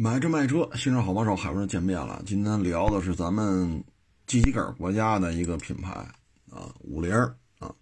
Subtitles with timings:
[0.00, 2.22] 买车卖车，新车好帮手，海文见面了。
[2.24, 3.82] 今天聊的是咱们
[4.28, 5.90] 自己个儿国家的一个品牌
[6.52, 7.12] 啊，五菱
[7.58, 7.74] 啊。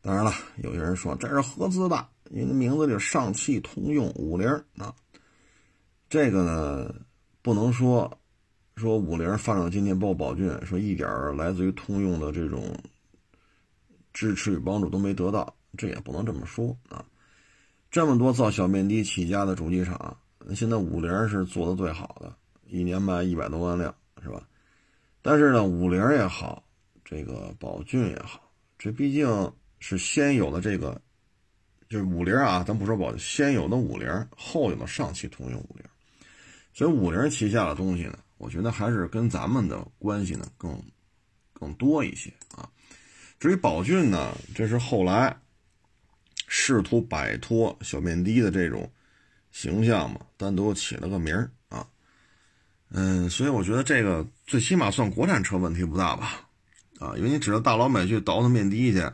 [0.00, 0.32] 当然了，
[0.64, 4.92] 有些人说这是合资的，因为名字里上汽通用五菱啊。
[6.10, 6.92] 这个呢，
[7.40, 8.18] 不能说
[8.74, 12.76] 说五菱发展到今天，报宝骏，说一点来自于通用的这种
[14.12, 17.04] 支持与帮助都没得到，这也不能这么说啊。
[17.92, 20.16] 这么多造小面的起家的主机厂。
[20.44, 22.34] 那现在五菱是做的最好的，
[22.66, 24.46] 一年卖一百多万辆，是吧？
[25.22, 26.64] 但是呢，五菱也好，
[27.04, 31.00] 这个宝骏也好，这毕竟是先有的这个，
[31.88, 35.84] 就是五菱啊，咱不说宝骏，先有的五菱，后有的上汽通用五菱，
[36.72, 40.82] 所以五菱旗下的东西呢，我觉得还是跟咱们的关系呢更
[41.52, 42.68] 更多一些啊。
[43.38, 45.36] 至于宝骏呢，这是后来
[46.48, 48.90] 试图摆脱小面的的这种。
[49.52, 51.86] 形象嘛，单独起了个名儿啊，
[52.88, 56.48] 嗯，所以我觉得这个最起码算国产车问题不大吧，
[56.98, 59.12] 啊，因为你指着大老美去倒腾面的去，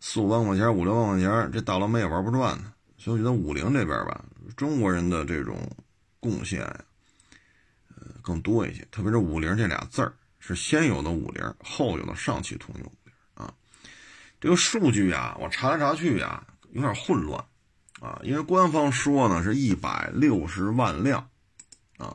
[0.00, 2.72] 四五万块钱、五六万块钱，这大老美也玩不转呢。
[2.96, 4.24] 所以我觉得五菱这边吧，
[4.56, 5.58] 中国人的这种
[6.20, 6.84] 贡献呀，
[7.96, 8.86] 呃，更多一些。
[8.90, 12.92] 特别是五菱这俩字儿是先有的五菱，后有的上汽通用
[13.34, 13.52] 啊。
[14.40, 17.44] 这个数据啊，我查来查去啊，有点混乱。
[18.04, 21.26] 啊，因为官方说呢是一百六十万辆，
[21.96, 22.14] 啊，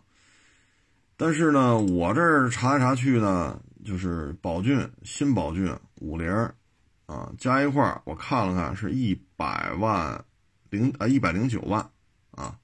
[1.17, 6.29] 但是呢，我这儿查来查去呢，就是宝骏、新宝骏、五菱，
[7.07, 10.23] 啊，加一块儿，我看了看，是一百万
[10.69, 11.89] 零啊一百零九万，
[12.29, 12.59] 啊，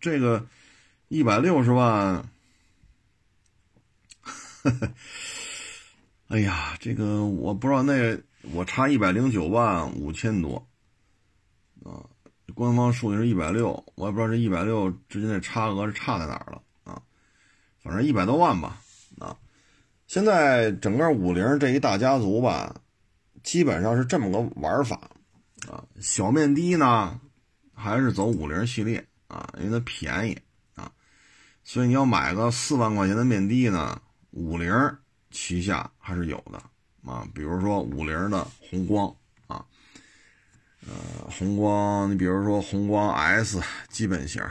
[0.00, 0.46] 这个
[1.08, 2.26] 一百六十万，
[6.28, 8.18] 哎呀，这个我不知道，那
[8.54, 10.66] 我差一百零九万五千多，
[11.84, 12.08] 啊。
[12.58, 17.00] 官方数据是一百六，我也不知道这一百六之间的差额是差在哪儿了啊，
[17.80, 18.80] 反正一百多万吧
[19.20, 19.36] 啊。
[20.08, 22.74] 现在整个五菱这一大家族吧，
[23.44, 25.08] 基本上是这么个玩法
[25.70, 25.84] 啊。
[26.00, 27.20] 小面的呢，
[27.72, 30.36] 还是走五菱系列啊，因为它便宜
[30.74, 30.90] 啊，
[31.62, 34.02] 所以你要买个四万块钱的面的呢，
[34.32, 34.68] 五菱
[35.30, 36.60] 旗下还是有的
[37.08, 39.14] 啊，比如说五菱的宏光。
[40.88, 43.60] 呃，宏光，你比如说宏光 S
[43.90, 44.42] 基本型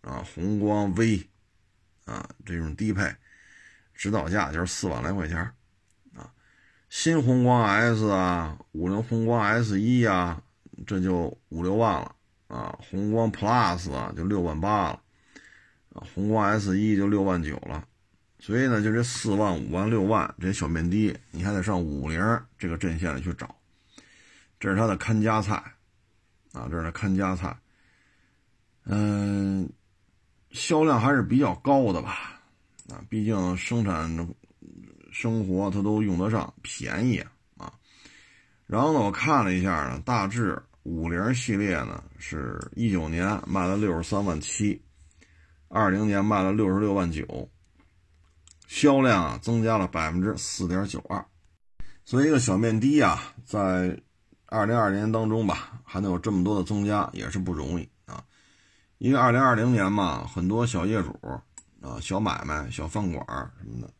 [0.00, 1.24] 啊，宏光 V
[2.04, 3.14] 啊，这种低配，
[3.94, 5.38] 指导价就是四万来块钱
[6.16, 6.28] 啊。
[6.90, 10.42] 新宏光 S 啊，五菱宏光 S 一啊，
[10.88, 12.16] 这就五六万了
[12.48, 12.76] 啊。
[12.90, 15.00] 宏光 Plus 啊，就六万八了
[15.92, 16.02] 啊。
[16.14, 17.86] 宏光 S 一就六万九了。
[18.40, 22.20] 所以呢，就这四万、五万、六万这些小面的，你还得上五菱
[22.58, 23.54] 这个阵线里去找，
[24.58, 25.62] 这是它的看家菜。
[26.56, 27.54] 啊，这是看家菜，
[28.84, 29.68] 嗯，
[30.52, 32.40] 销量还是比较高的吧？
[32.88, 34.34] 啊，毕竟生产
[35.12, 37.18] 生活它都用得上，便宜
[37.58, 37.70] 啊。
[38.66, 44.80] 然后呢，我看了一下呢，大致五菱系列呢，是一九年卖了六十三万七，
[45.68, 47.50] 二零年卖了六十六万九，
[48.66, 51.22] 销量啊增加了百分之四点九二。
[52.04, 54.00] 所以一个小面的啊，在
[54.46, 58.22] 二零二零年当中吧，还能有这么多的增加，也是不容易啊。
[58.98, 61.18] 因为二零二零年嘛，很多小业主
[61.82, 63.24] 啊、小买卖、小饭馆
[63.58, 63.92] 什么的，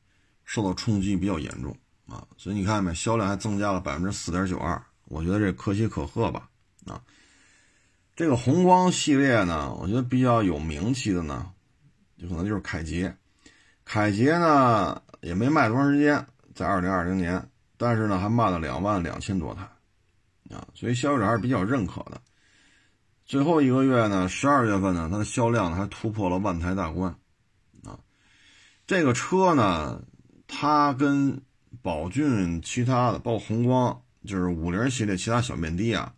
[0.45, 1.77] 受到冲击比较严重
[2.09, 2.27] 啊。
[2.37, 6.49] 所以你看没，销量还增加了百分之四点九二，我觉得这可喜可贺吧
[6.87, 7.03] 啊。
[8.15, 11.51] 这个宏光系列呢，我觉得比较有名气的呢，
[12.17, 13.15] 就可能就是凯捷。
[13.84, 17.47] 凯捷呢也没卖多长时间，在二零二零年，
[17.77, 19.69] 但是呢还卖了两万两千多台。
[20.51, 22.21] 啊，所以消费者还是比较认可的。
[23.25, 27.11] 最后一个月呢，十二月份呢，它的销量还突破了万台大关。
[27.84, 27.99] 啊，
[28.87, 30.01] 这个车呢，
[30.47, 31.43] 它跟
[31.83, 36.15] 宝骏其他的，包括宏光，就是五菱系列其他小面的啊，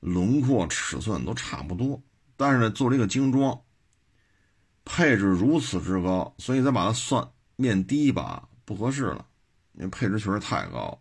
[0.00, 2.02] 轮廓尺寸都差不多。
[2.36, 3.60] 但是呢，做了一个精装，
[4.84, 9.26] 配置如此之高，所以再把它算面低吧，不合适了，
[9.74, 11.00] 因为配置确实太高。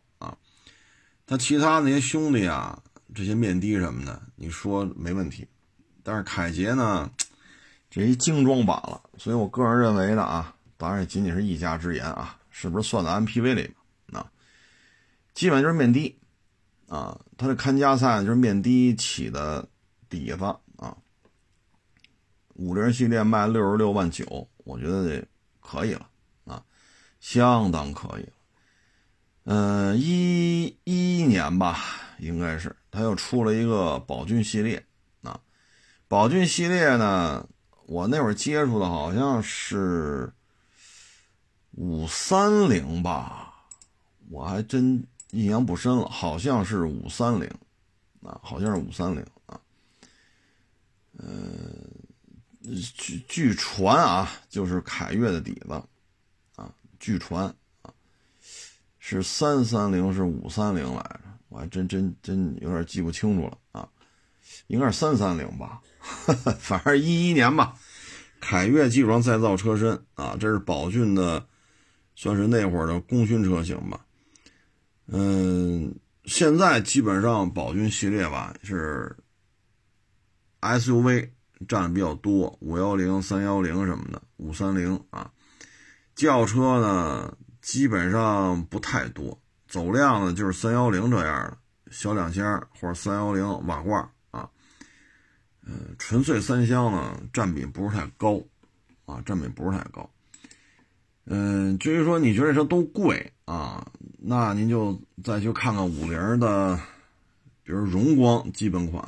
[1.30, 2.82] 他其他那些兄弟啊，
[3.14, 5.48] 这些面的什么的，你说没问题，
[6.02, 7.08] 但是凯捷呢，
[7.88, 13.72] 这一精装版了，所以我个人认为呢啊，当然也仅仅是一家之言啊，是不是算在 MPV 里
[14.12, 14.26] 啊？
[15.36, 16.18] 基本就是面的
[16.88, 19.70] 啊，它的看家菜就是面的起的
[20.10, 20.44] 底子
[20.78, 20.98] 啊。
[22.56, 25.28] 五菱系列卖六十六万九，我觉得这
[25.62, 26.10] 可以了
[26.46, 26.64] 啊，
[27.20, 28.32] 相当可以了。
[29.52, 31.80] 嗯，一一年吧，
[32.20, 34.86] 应该是他又出了一个宝骏系列
[35.24, 35.42] 啊。
[36.08, 37.50] 宝骏系列呢，
[37.88, 40.32] 我那会儿接触的好像是
[41.72, 43.66] 五三零吧，
[44.30, 47.50] 我还真印象不深了，好像是五三零，
[48.22, 49.60] 啊，好像是五三零啊，
[51.18, 51.26] 呃，
[52.96, 55.74] 据据传啊，就是凯越的底子，
[56.56, 57.52] 啊，据传，
[59.10, 63.88] 是三三零是五三零来着，我还真真真有点记不清楚了啊，
[64.68, 65.82] 应该是三三零吧。
[66.60, 67.76] 反正一一年吧，
[68.40, 71.46] 凯越基础上再造车身啊，这是宝骏的，
[72.16, 74.06] 算是那会儿的功勋车型吧。
[75.08, 75.94] 嗯，
[76.26, 79.16] 现在基本上宝骏系列吧是
[80.62, 81.30] SUV
[81.68, 85.32] 占的比较多，五幺零、三幺零什么的，五三零啊。
[86.16, 91.58] 轿车呢基本上不太多，走量呢就是三幺零这样的
[91.92, 94.50] 小两厢或者三幺零瓦罐啊。
[95.66, 98.42] 嗯，纯粹三厢呢，占比不是太高，
[99.06, 100.10] 啊，占比不是太高。
[101.26, 103.86] 嗯，至于说你觉得这车都贵啊，
[104.18, 106.76] 那您就再去看看五菱的，
[107.62, 109.04] 比如荣光基本款，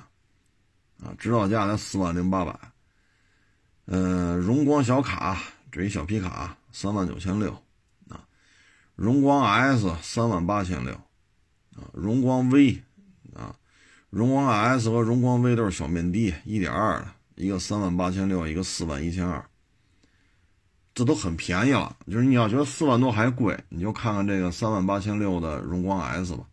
[1.01, 2.59] 啊，指导价才四万零八百。
[3.85, 7.51] 嗯，荣光小卡，这一小皮卡，三万九千六，
[8.95, 10.93] 荣光 S 三万八千六，
[11.75, 12.81] 啊，荣光 V，
[13.35, 13.55] 啊。
[14.09, 19.41] 荣光 S 和荣光 V 都是小面的，一点二的，一个三万八千六，一个四万一千二，
[20.93, 21.95] 这都很便宜了。
[22.07, 26.43] 就是你要觉得四万多还贵，你就看看这个三万八千六的荣光 S 吧，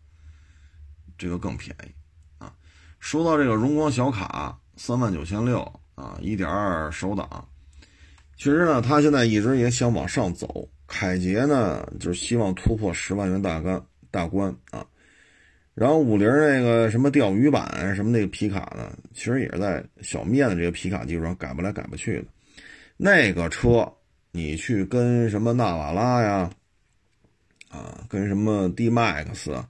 [1.17, 1.91] 这个更便宜
[2.37, 2.53] 啊。
[3.01, 5.61] 说到这个荣光小卡，三万九千六
[5.95, 7.45] 啊，一点二手挡，
[8.37, 13.81] 其实呢，他现在一直也想往上走，凯捷呢就是希望突破十万元大关
[14.11, 14.85] 大关啊。
[15.75, 22.25] 然后五菱那个什么钓鱼版什么那个皮卡呢，其实也是在小面的这个皮卡基础上改不来改不去的。
[22.97, 23.89] 那个车
[24.31, 26.51] 你去跟什么纳瓦拉呀，
[27.69, 29.63] 啊，跟什么 D Max，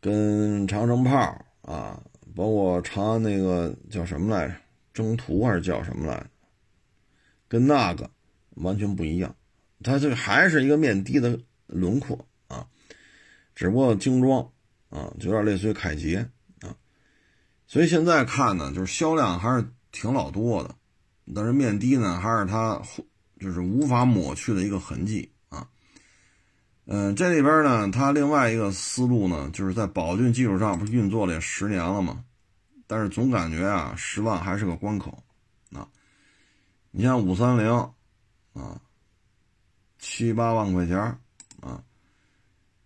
[0.00, 2.00] 跟长城炮啊，
[2.36, 4.54] 包括长安那个叫什么来着，
[4.94, 6.26] 征途还是叫什么来着，
[7.48, 8.08] 跟那个
[8.56, 9.34] 完全不一样。
[9.82, 12.66] 它这个还是一个面的的轮廓啊，
[13.54, 14.50] 只不过精装。
[14.88, 16.30] 啊，就有点类似于凯捷
[16.60, 16.70] 啊，
[17.66, 20.76] 所以现在看呢，就是销量还是挺老多的，
[21.34, 22.80] 但是面的呢，还是它
[23.40, 25.68] 就是无法抹去的一个痕迹啊。
[26.86, 32.24] 嗯，这里边呢，它另外一个思路呢，就是在宝骏基础上，不是运作了十年了吗？
[32.86, 35.24] 但是总感觉啊，十万还是个关口
[35.72, 35.88] 啊。
[36.92, 37.68] 你像五三零
[38.54, 38.80] 啊，
[39.98, 40.98] 七八万块钱
[41.60, 41.82] 啊。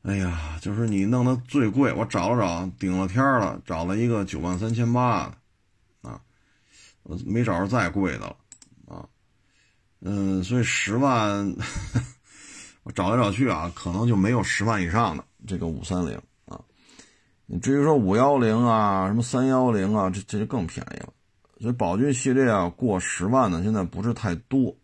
[0.02, 5.28] 哎呀，就是你弄的最贵，我找了找，顶了天了，找了一个九万三千八
[6.02, 6.18] 的，啊，
[7.02, 8.36] 我没找着再贵的了，
[8.88, 9.06] 啊，
[10.00, 11.54] 嗯，所以十万，
[12.82, 16.58] 我找来找去啊，可能就没有十万以上的这个五三零啊。
[17.44, 21.12] 你至于说五幺零啊，什么三幺零啊，这这就更便宜了。
[21.60, 24.74] 所以宝骏系列啊，过十万的现在不是太多。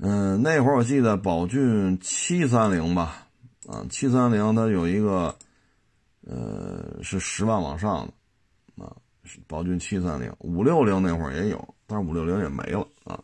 [0.00, 3.26] 嗯，那会儿我记得宝骏七三零吧。
[3.66, 5.36] 啊，七三零它有一个，
[6.26, 8.06] 呃，是十万往上
[8.76, 8.96] 的，啊，
[9.46, 13.18] 宝骏七三零，五六零那会儿也有，但是五六零也没了啊。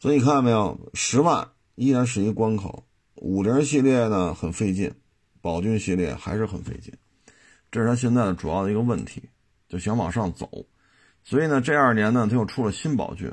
[0.00, 2.84] 所以你看到没有，十万依然是一个关口。
[3.14, 4.92] 五菱系列呢很费劲，
[5.40, 6.92] 宝骏系列还是很费劲，
[7.70, 9.22] 这是它现在的主要的一个问题，
[9.68, 10.50] 就想往上走。
[11.22, 13.32] 所以呢，这二年呢，它又出了新宝骏，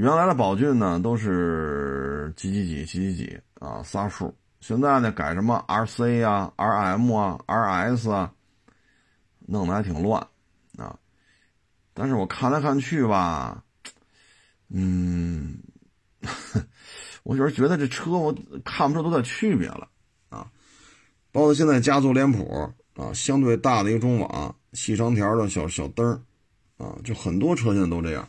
[0.00, 4.34] 原来的宝骏呢都是几几几几几几啊，仨数。
[4.62, 8.32] 现在呢，改什么 R C 啊、R M 啊、R S 啊，
[9.40, 10.26] 弄得还挺乱
[10.78, 10.98] 啊。
[11.92, 13.62] 但是我看来看去吧，
[14.70, 15.58] 嗯，
[17.22, 19.86] 我就是觉得这车我看不出多大区别了
[20.30, 20.50] 啊。
[21.30, 26.18] 包括现在家族脸谱啊，相对大的一个中网，细长条的小小灯儿
[26.82, 28.26] 啊，就很多车现在都这样。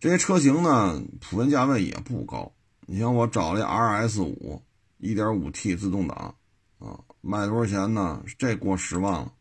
[0.00, 2.52] 这些车型呢，普遍价位也不高。
[2.86, 4.62] 你像我找了一 R S 五。
[5.00, 6.34] 一点五 T 自动挡，
[6.80, 8.20] 啊，卖多少钱呢？
[8.36, 9.32] 这过十万了，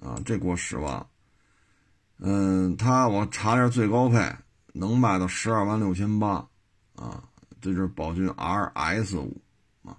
[0.00, 1.04] 啊，这过十万。
[2.20, 4.18] 嗯，它我查一下最高配
[4.72, 6.48] 能卖到十二万六千八，
[6.94, 7.24] 啊，
[7.60, 9.42] 这就是宝骏 RS 五，
[9.82, 9.98] 啊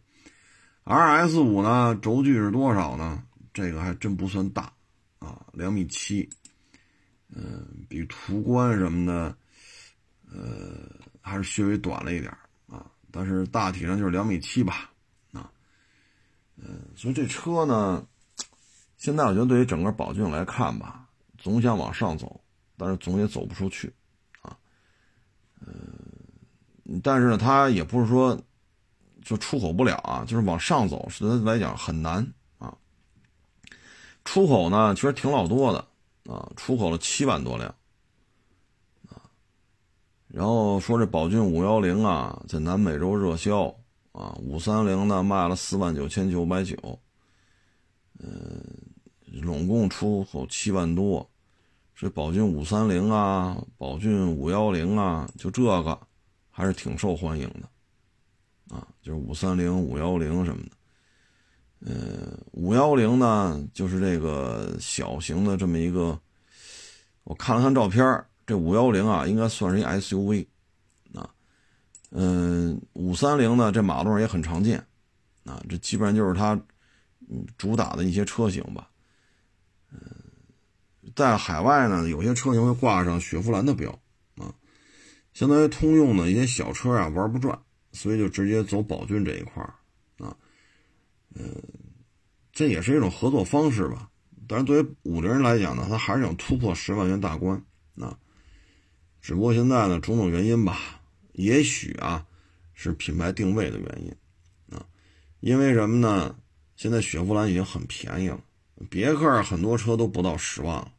[0.85, 3.21] ，RS 五呢轴距是多少呢？
[3.53, 4.71] 这个还真不算大，
[5.19, 6.29] 啊，两米七，
[7.29, 9.37] 嗯，比途观什么的，
[10.31, 10.89] 呃，
[11.21, 12.31] 还是稍微短了一点
[12.67, 12.85] 啊。
[13.11, 14.91] 但是大体上就是两米七吧，
[15.33, 15.51] 啊，
[16.55, 18.05] 嗯，所以这车呢，
[18.97, 21.07] 现在我觉得对于整个宝骏来看吧，
[21.37, 22.39] 总想往上走，
[22.77, 23.93] 但是总也走不出去，
[24.41, 24.57] 啊，
[25.65, 28.41] 嗯但是呢，它也不是说
[29.21, 32.25] 就出口不了啊，就是往上走，实在来讲很难
[32.57, 32.73] 啊。
[34.23, 35.85] 出口呢，其实挺老多的
[36.27, 37.73] 啊，出口了七万多辆
[39.09, 39.23] 啊。
[40.27, 43.73] 然后说这宝骏五幺零啊，在南美洲热销
[44.11, 46.75] 啊，五三零呢卖了四万九千九百九，
[48.19, 48.61] 嗯，
[49.41, 51.27] 拢共出口七万多。
[51.95, 55.99] 这宝骏五三零啊，宝骏五幺零啊，就这个
[56.51, 60.76] 还是挺受欢迎的，啊，就是五三零、五幺零什么的。
[61.79, 66.19] 嗯，五幺零呢，就是这个小型的这么一个，
[67.23, 70.47] 我看了看照片，这五幺零啊，应该算是一 SUV，
[71.13, 71.29] 啊，
[72.11, 74.85] 嗯，五三零呢，这马路上也很常见，
[75.45, 76.59] 啊，这基本上就是它
[77.57, 78.89] 主打的一些车型吧，
[79.91, 79.99] 嗯。
[81.15, 83.89] 在海外呢，有些车型会挂上雪佛兰的标，
[84.35, 84.53] 啊，
[85.33, 87.57] 相当于通用的一些小车啊玩不转，
[87.91, 89.73] 所以就直接走宝骏这一块儿，
[91.35, 91.61] 嗯，
[92.51, 94.09] 这也是一种合作方式吧。
[94.47, 97.61] 但是对于五菱来讲呢，它还是想突破十万元大关，
[97.99, 98.17] 啊，
[99.21, 101.01] 只不过现在呢，种种原因吧，
[101.33, 102.25] 也许啊
[102.73, 104.85] 是品牌定位的原因，啊，
[105.41, 106.35] 因为什么呢？
[106.75, 108.39] 现在雪佛兰已经很便宜了，
[108.89, 110.93] 别克很多车都不到十万了。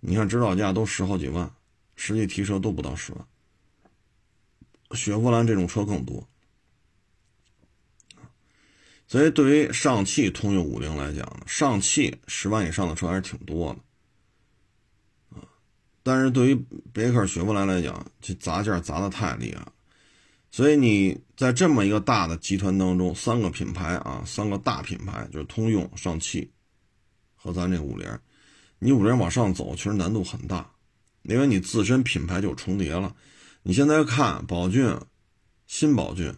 [0.00, 1.50] 你看指导价都十好几万，
[1.96, 3.26] 实际提车都不到十万。
[4.92, 6.28] 雪佛兰这种车更多，
[9.08, 13.80] 所以对于上汽通用五菱来讲呢，上汽十万以上的车还是挺多的，
[15.38, 15.42] 啊，
[16.02, 16.54] 但是对于
[16.92, 19.72] 别克、雪佛兰来讲，这砸价砸的太厉害了。
[20.50, 26.50] 所以你在这么一个大的集团当中，三个品牌啊，三个大品牌就是通用、上汽
[27.34, 28.06] 和咱这五菱。
[28.78, 30.70] 你五菱往上走，其实难度很大，
[31.22, 33.16] 因为你自身品牌就重叠了。
[33.62, 34.98] 你现在看宝骏、
[35.66, 36.34] 新宝骏，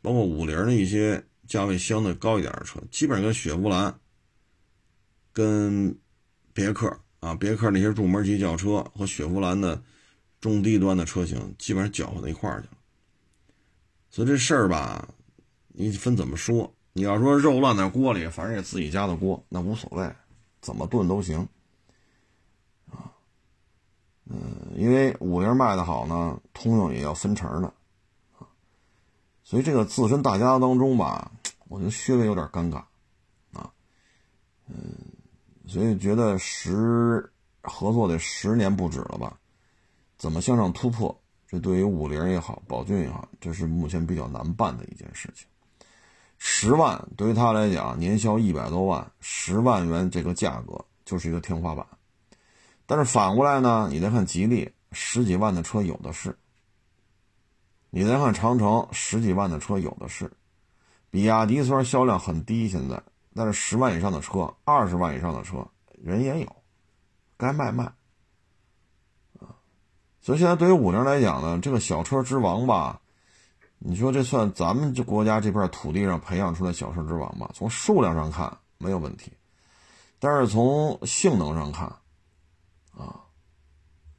[0.00, 3.98] 包括五菱的一些价位相对高一点的车，基本上跟雪佛兰、
[5.32, 5.98] 跟
[6.52, 9.82] 别克啊，别克那些入门级轿车和雪佛兰的
[10.40, 12.74] 中低端的车型，基本上搅和到一块儿去了。
[14.10, 15.08] 所以这事儿吧，
[15.68, 16.72] 你分怎么说？
[16.92, 20.14] 你要说肉烂在锅里，反正也自己家的锅，那无所谓，
[20.60, 21.38] 怎么炖都行。
[22.90, 23.10] 啊
[24.26, 24.38] 嗯，
[24.76, 27.72] 因为五菱卖的好呢，通用也要分成的，
[29.48, 31.32] 所以这个自身大家当中吧，
[31.68, 32.76] 我觉得稍微有点尴尬，
[33.54, 33.72] 啊，
[34.66, 34.76] 嗯，
[35.66, 39.38] 所以觉得十合作得十年不止了吧？
[40.18, 41.18] 怎么向上突破？
[41.46, 45.46] 这对于五菱也好，宝骏也好，这是目前比较难办的一件事情。
[46.36, 51.86] 十万对于他来讲，年销一百多万，十万元这个价格就是一个天花板。
[52.84, 56.32] 但是反过来呢，你再看吉利，十几万的车有的是；
[57.90, 60.26] 你再看长城，十几万的车有的是；
[61.10, 63.02] 比亚迪虽然销量很低，现在，
[63.34, 65.66] 但是十万以上的车、二十万以上的车
[66.02, 66.56] 人也有，
[67.36, 67.84] 该卖卖。
[69.40, 69.56] 啊，
[70.20, 73.00] 所以现在对于五菱来讲呢，这个小车之王吧，
[73.78, 77.50] 你说这算咱们这国家这片土地上培养出来小车之王吧？
[77.54, 79.32] 从数量上看没有问题，
[80.18, 81.86] 但是从性能上看。
[82.96, 83.20] 啊，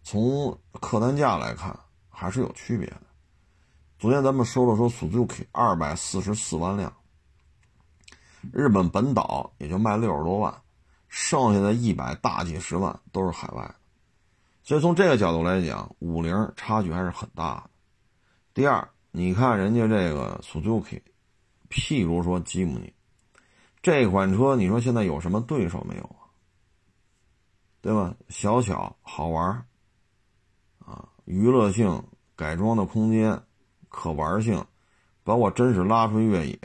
[0.01, 1.77] 从客单价来看
[2.09, 3.01] 还是有区别的。
[4.00, 6.94] 昨天咱们说了说 Suzuki 二百四十四万辆，
[8.53, 10.62] 日本本岛也就卖六十多万，
[11.10, 13.75] 剩下的一百大几十万都是海外。
[14.63, 17.70] 所以从这个角度来讲，五菱差距还是很大的。
[18.53, 21.01] 第二，你看人家这个 Suzuki，
[21.70, 22.94] 譬如说吉姆尼
[23.82, 26.24] 这款车，你说现在有什么对手没有啊？
[27.82, 28.15] 对吧？
[28.29, 29.65] 小巧好玩
[30.86, 32.01] 啊，娱乐性、
[32.38, 33.44] 改装的空间、
[33.89, 34.63] 可玩性，
[35.24, 36.60] 把我真是拉出越野，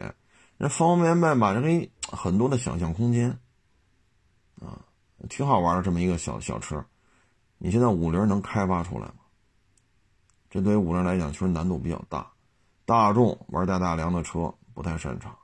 [0.59, 3.31] 人方方面面吧，这个很多的想象空间
[4.61, 4.79] 啊，
[5.29, 6.85] 挺好玩的这么一个小小车，
[7.59, 9.15] 你现在五菱能开发出来吗？
[10.49, 12.31] 这对于五菱来讲，确实难度比较大。
[12.85, 15.37] 大众玩带大梁的车不太擅长，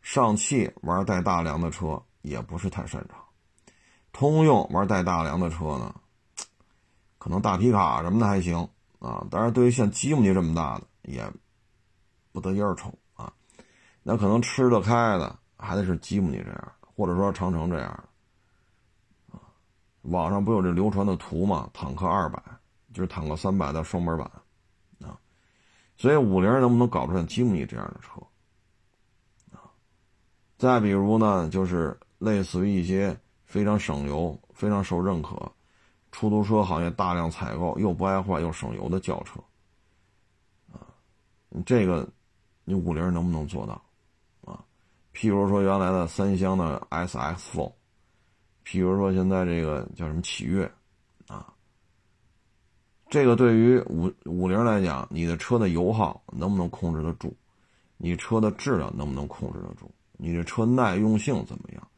[0.00, 3.18] 上汽玩带大梁的车也不是太擅长。
[4.12, 5.94] 通用玩带大梁的车呢，
[7.18, 8.56] 可能大皮卡什么的还行
[9.00, 11.24] 啊，但是对于像吉姆尼这么大的也
[12.32, 13.32] 不得一而瞅啊。
[14.02, 17.90] 那可能吃得开的还得是吉姆尼这样，或者说长城这样
[19.30, 19.38] 啊。
[20.02, 21.68] 网上不有这流传的图吗？
[21.72, 22.42] 坦克二百
[22.92, 24.30] 就是坦克三百的双门版
[25.02, 25.18] 啊。
[25.96, 28.20] 所以五菱能不能搞出像吉姆尼这样的车
[29.56, 29.70] 啊？
[30.58, 33.16] 再比如呢，就是类似于一些。
[33.46, 35.36] 非常省油、非常受认可，
[36.10, 39.38] 出租车行业大量采购又不爱坏又省油的轿车，
[41.64, 42.08] 这个
[42.64, 43.80] 你五菱能不能做到
[44.44, 44.64] 啊？
[45.14, 47.72] 譬如说原来的三厢的 SX4，
[48.64, 50.70] 譬如说现在这个叫什么启悦
[51.28, 51.52] 啊，
[53.08, 57.34] 这个对于五五菱来讲，你的车的油耗能不能控制得住？
[57.96, 59.90] 你车的质量能不能控制得住？
[60.16, 61.88] 你这车耐用性怎么样？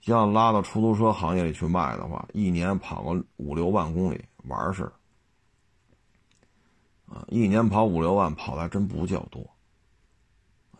[0.00, 4.92] 像拉到出租车行业里去卖的话，一年跑个五六万公里玩似的，
[7.06, 9.48] 啊，一年跑五六万跑的还真不叫多，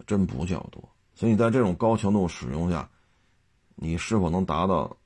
[0.06, 0.88] 真不叫多。
[1.14, 2.88] 所以你在这种高强度使用下，
[3.74, 4.96] 你是否能达到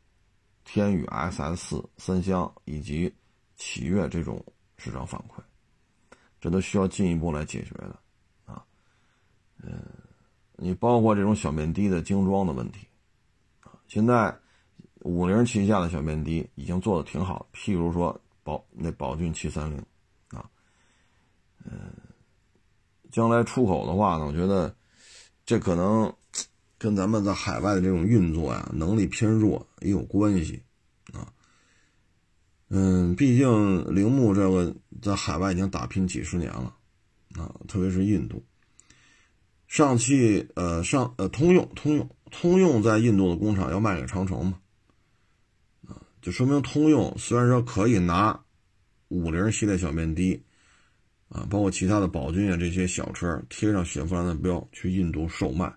[0.65, 3.13] 天宇 SS 四三厢以及
[3.57, 4.45] 启悦这种
[4.77, 5.41] 市场反馈，
[6.41, 7.99] 这都需要进一步来解决的，
[8.47, 8.65] 啊，
[9.63, 9.83] 嗯，
[10.57, 12.87] 你包括这种小面的的精装的问题。
[13.87, 14.37] 现在，
[15.01, 19.85] 五菱旗下的小面的已经做的挺好，譬如说宝那宝骏七三零，
[21.65, 21.93] 嗯，
[23.11, 24.75] 将来出口的话呢，我觉得
[25.45, 26.13] 这可能
[26.79, 30.63] 跟咱们在海外的这种运作呀能力偏弱也有关系，
[31.13, 31.33] 啊，
[32.69, 36.75] 嗯，毕竟铃木这个在海外已经打拼几十年了，
[37.37, 38.45] 啊，特别是印度，
[39.69, 42.09] 上汽呃上呃通用通用。
[42.33, 44.61] 通用在印度的工厂要卖给长城嘛？
[45.89, 48.41] 啊，就说明通用虽然说可以拿
[49.09, 50.41] 五菱系列小面的
[51.31, 55.73] 啊，包括其他的宝骏啊这些小车贴上雪佛兰的标去印度售卖，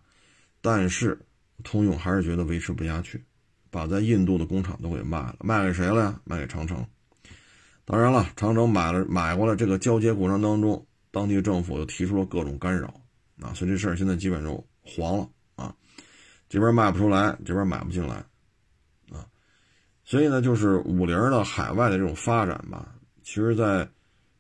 [0.62, 1.18] 但是
[1.64, 3.24] 通用还是觉得维持不下去，
[3.70, 6.20] 把在印度的工厂都给卖了，卖给谁了呀？
[6.24, 6.84] 卖给长城。
[7.86, 12.94] 当然了，长城买了买过来，这个交接过程当中，当地政府又提出了各种干扰
[13.40, 15.76] 啊，所以这事儿现在基本就黄了啊。
[16.50, 18.16] 这边卖不出来，这边买不进来，
[19.12, 19.28] 啊，
[20.04, 23.88] 所以呢，就是五菱的海外的这种发展吧，其实，在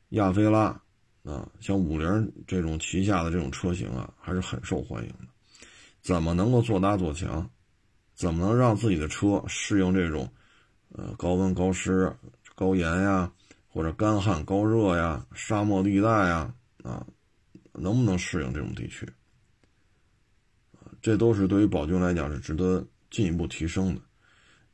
[0.10, 0.80] 亚非拉
[1.24, 5.28] 啊，像五菱这种旗下的这种车型啊，还是很受欢迎的。
[6.02, 7.50] 怎么能够做大做强？
[8.14, 10.32] 怎么能让自己的车适应这种
[10.90, 12.14] 呃高温高湿、
[12.56, 13.32] 高盐呀，
[13.70, 17.06] 或者干旱高热呀、沙漠地带呀啊，
[17.72, 19.08] 能不能适应这种地区？
[21.02, 24.02] 这都是对于宝骏来讲是值得进一步提升的，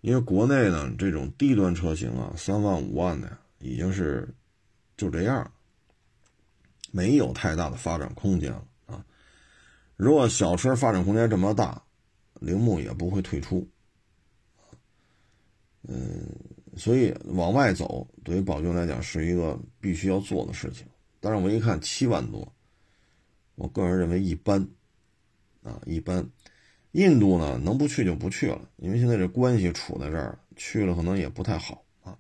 [0.01, 4.27] 因为国内呢这种低端车型啊，三万五万的，已经是
[4.97, 5.49] 就这样，
[6.91, 9.05] 没有太大的发展空间了啊。
[9.95, 11.81] 如果小车发展空间这么大，
[12.39, 13.67] 铃木也不会退出。
[15.87, 16.29] 嗯，
[16.75, 20.85] 所以往外走对于宝骏来讲是一个必须要做的事情。
[21.19, 22.53] 但是我一看七万多，
[23.55, 24.67] 我个人认为一般。
[25.61, 26.25] 啊，一般，
[26.93, 32.17] 印度呢能不去就不去了，因为现在这关系处在这儿，去了可能也不太好啊。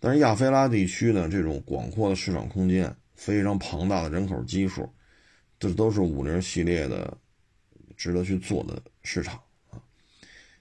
[0.00, 4.88] 但是亚非拉地区呢，这种广阔的市场空间，非常庞大的人口基数，
[5.58, 7.16] 这都是五菱系列的
[7.96, 9.80] 值得去做的市场啊。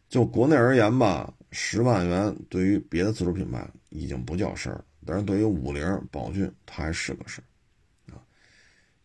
[0.07, 7.45] 就国内而言吧，十万元对于别的自主品牌已经不叫事儿，但是对于五菱、宝骏，它还是个事儿。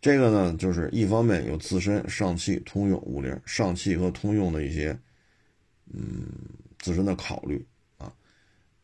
[0.00, 4.96] 这个呢，就是一方面有自身上汽、通用、五菱、上汽和通用的一些，
[5.92, 6.24] 嗯，
[6.78, 8.12] 自身的考虑啊。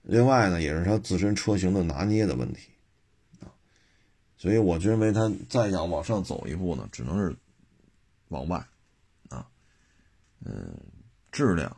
[0.03, 2.71] 另外呢，也是它自身车型的拿捏的问题。
[4.45, 7.35] 所以我认为它再想往上走一步呢，只能是
[8.29, 8.63] 往外
[9.31, 9.49] 啊。
[10.45, 10.77] 嗯，
[11.33, 11.75] 质量、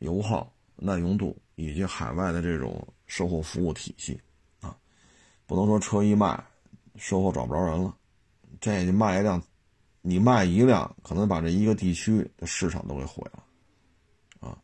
[0.00, 4.20] 油耗、耐用度以及海外的这种售后服务体系
[4.60, 4.76] 啊，
[5.46, 6.38] 不能说车一卖，
[6.96, 7.96] 售后找不着人了。
[8.60, 9.42] 这就卖一辆，
[10.02, 13.42] 你卖一辆，可能把这一个地区的市场都给毁了，
[14.40, 14.58] 啊，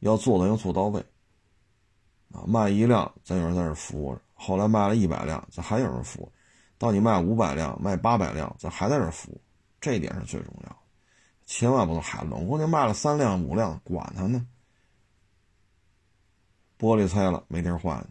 [0.00, 1.00] 要做的要做到位，
[2.32, 6.32] 啊，卖一辆咱有人在这服务着，后来卖了一百辆，咱还有人服务，
[6.80, 9.40] 到你卖五百辆、卖八百辆，咱还在这服务，
[9.82, 10.76] 这一点是最重要的，
[11.44, 12.46] 千万不能海冷。
[12.46, 14.46] 我你卖了三辆、五辆，管他呢，
[16.78, 18.02] 玻璃拆了没地儿换，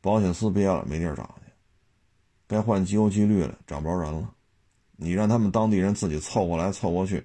[0.00, 1.52] 保险丝憋了没地儿找去。
[2.48, 4.34] 该换机油机滤了，找不着人了。
[4.96, 7.24] 你让他们当地人自己凑过来凑过去，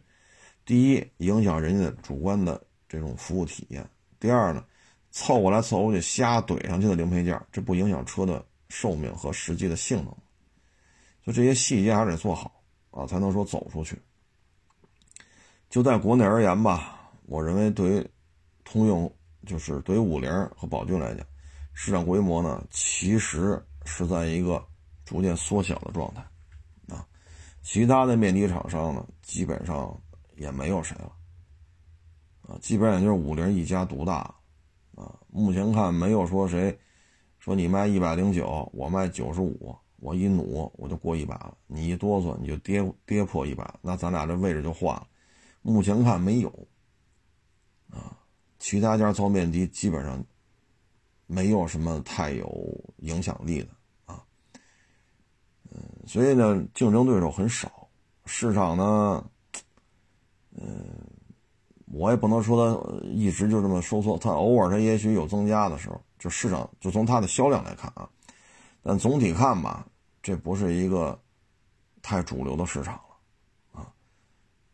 [0.63, 3.83] 第一影响人家的主观的这种服务体验；
[4.19, 4.63] 第二呢，
[5.09, 10.15] 凑过来凑过去瞎怼上去的零配件，这不影响车的寿命和实际的性能。
[11.25, 12.61] 就这些细节还是得做好
[12.91, 13.99] 啊，才能说走出去。
[15.69, 18.09] 就在国内而言吧，我认为对于
[18.63, 19.11] 通用，
[19.45, 21.25] 就是对于五菱和宝骏来讲，
[21.73, 24.65] 市场规模呢，其实是在一个。
[25.05, 26.21] 逐渐缩小的状态，
[26.87, 27.05] 啊，
[27.61, 29.95] 其他的面积厂商呢，基本上
[30.35, 31.11] 也没有谁了，
[32.41, 34.33] 啊，基本上也就是五菱一家独大，
[34.95, 36.75] 啊，目前看没有说谁
[37.37, 45.07] 说你卖一百零九，我卖九十五，我一努我就过一把了，你一哆嗦你就跌跌破一把，那咱俩这位置就换了。
[45.63, 46.49] 目前看没有，
[47.89, 48.15] 啊，
[48.59, 50.23] 其他家造面的基本上
[51.25, 52.45] 没有什么太有
[52.97, 53.69] 影响力的
[54.05, 54.23] 啊，
[55.71, 57.89] 嗯，所以呢，竞争对手很少，
[58.27, 59.27] 市场呢，
[60.51, 60.85] 嗯，
[61.87, 68.07] 我也不能说它一直就这么收缩，它偶尔它也许有增加的时候，就市场就从它的销量来看啊。
[68.87, 69.87] 但总体看吧，
[70.25, 71.21] 这不是一个
[72.01, 73.93] 太主流的市场了啊，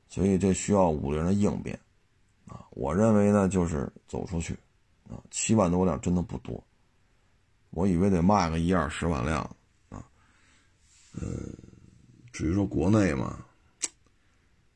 [0.07, 1.77] 所以这需要五菱的应变
[2.45, 2.65] 啊。
[2.69, 4.53] 我认为呢，就是走出去
[5.09, 6.63] 啊，七万多辆真的不多，
[7.71, 9.41] 我以为得卖个一二十万辆
[9.89, 10.01] 啊。
[11.15, 11.27] 呃，
[12.31, 13.45] 至于说国内嘛，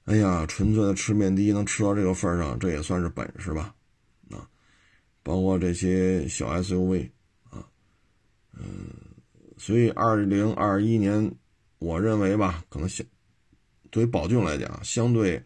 [0.04, 3.74] 哎呀，纯粹的吃面的能吃到这个份上，这也算是本事吧
[4.30, 4.46] 啊。
[5.24, 7.10] 包括这些小 SUV
[7.50, 7.66] 啊，
[8.52, 9.05] 嗯。
[9.58, 11.34] 所以，二零二一年，
[11.80, 13.06] 我认为吧，可能相
[13.90, 15.42] 对于宝骏来讲，相对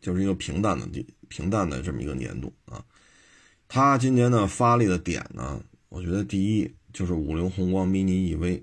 [0.00, 0.86] 就是一个平淡的、
[1.28, 2.84] 平淡的这么一个年度啊。
[3.66, 8.62] 它今年呢发力的点呢，我觉得第一就是五菱宏光 mini EV，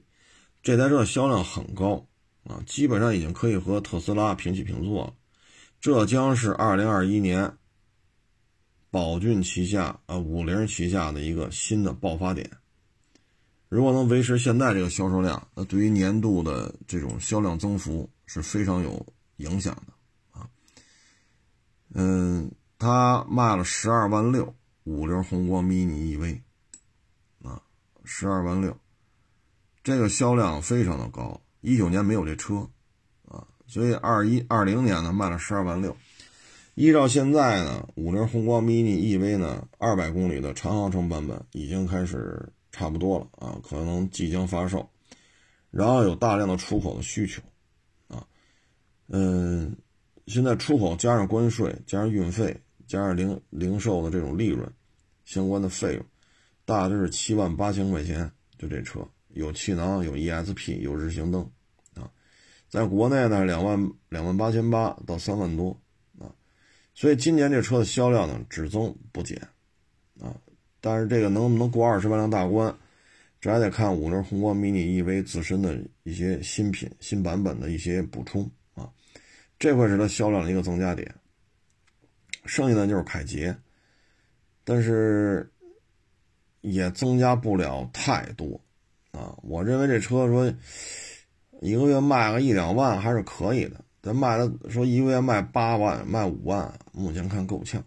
[0.63, 2.07] 这台车销量很高
[2.45, 5.13] 啊，基本上已经可以和特斯拉平起平坐了。
[5.81, 7.57] 这将是二零二一年
[8.89, 12.49] 宝骏旗下啊五菱旗下的一个新的爆发点。
[13.67, 19.05] 如果能维持现在这个销售量，那对于年度的这种销量增幅是非常有
[19.37, 20.47] 影响的啊。
[21.93, 26.39] 嗯，它卖了十二万六，五菱宏光 mini EV
[27.43, 27.59] 啊，
[28.03, 28.77] 十二万六，
[29.83, 31.41] 这个销量非常的高。
[31.61, 32.69] 一九年没有这车
[33.27, 35.97] 啊，所以二一二零年呢卖了十二万六。
[36.75, 42.47] 依照现在呢，五菱宏光 mini EV 呢，二百公里的长航程版本已经开始。
[42.75, 44.85] 差不多了啊，可能即将发售，
[45.71, 47.41] 然后有大量的出口的需求，
[48.09, 48.27] 啊，
[49.07, 49.73] 嗯，
[50.27, 52.53] 现在出口加上关税，加上运费，
[52.85, 54.69] 加上零零售的这种利润，
[55.23, 56.05] 相关的费用，
[56.65, 58.29] 大致是七万八千块钱。
[58.57, 61.49] 就这车有气囊，有 ESP，有日行灯，
[61.93, 62.11] 啊，
[62.67, 65.79] 在国内呢两万两万八千八到三万多，
[66.19, 66.27] 啊，
[66.93, 69.41] 所以今年这车的销量呢只增不减，
[70.19, 70.35] 啊。
[70.85, 72.71] 但是这个能不能过二十万辆大关，
[73.41, 78.87] 这还得看五菱宏光 mini EV 自身的一些新品、新版本的一些补充啊，
[79.57, 81.11] 这会是它销量的一个增加点。
[82.45, 83.57] 剩下的就是凯捷，
[84.63, 85.51] 但是
[86.61, 88.61] 也增加不了太多
[89.09, 89.35] 啊。
[89.41, 90.53] 我认为这车说
[91.61, 97.83] 一个月卖个一两万还是可以的，但卖了说一个月卖八万、卖五万，目前看够呛。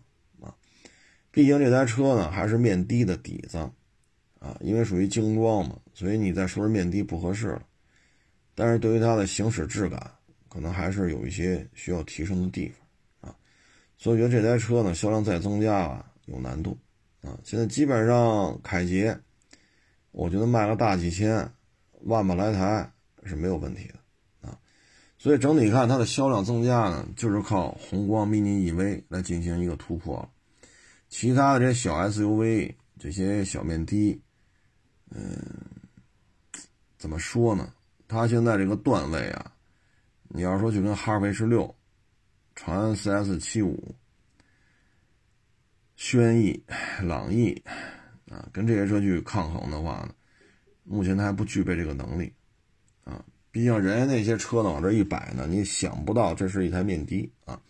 [1.30, 3.58] 毕竟这台车呢还是面的的底子，
[4.38, 7.62] 啊，因为属于精装嘛，所以你再说是面的不合适了。
[8.54, 10.10] 但是对于它的行驶质感，
[10.48, 12.72] 可能还是有一些需要提升的地
[13.20, 13.36] 方，啊，
[13.98, 16.76] 所以我觉得这台车呢销量再增加啊有难度，
[17.22, 19.16] 啊，现在基本上凯捷，
[20.10, 21.48] 我觉得卖个大几千
[22.04, 22.90] 万把来台
[23.22, 24.58] 是没有问题的，啊，
[25.18, 30.28] 所以整体看它的销量增加呢，就是靠宏光 mini EV 来进行一个突破了。
[31.08, 34.20] 其他的这些小 SUV，这些小面的，
[35.10, 35.36] 嗯，
[36.98, 37.72] 怎么说呢？
[38.06, 39.52] 它现在这个段位啊，
[40.28, 41.74] 你要说就跟哈弗 H 六、
[42.54, 43.94] 长安 CS 七五、
[45.96, 46.62] 轩逸、
[47.02, 47.62] 朗逸
[48.30, 50.14] 啊，跟这些车去抗衡的话呢，
[50.84, 52.32] 目前它还不具备这个能力
[53.04, 53.24] 啊。
[53.50, 57.60] 毕竟人家那些车呢往这一摆呢，你想不到这是一台面的啊，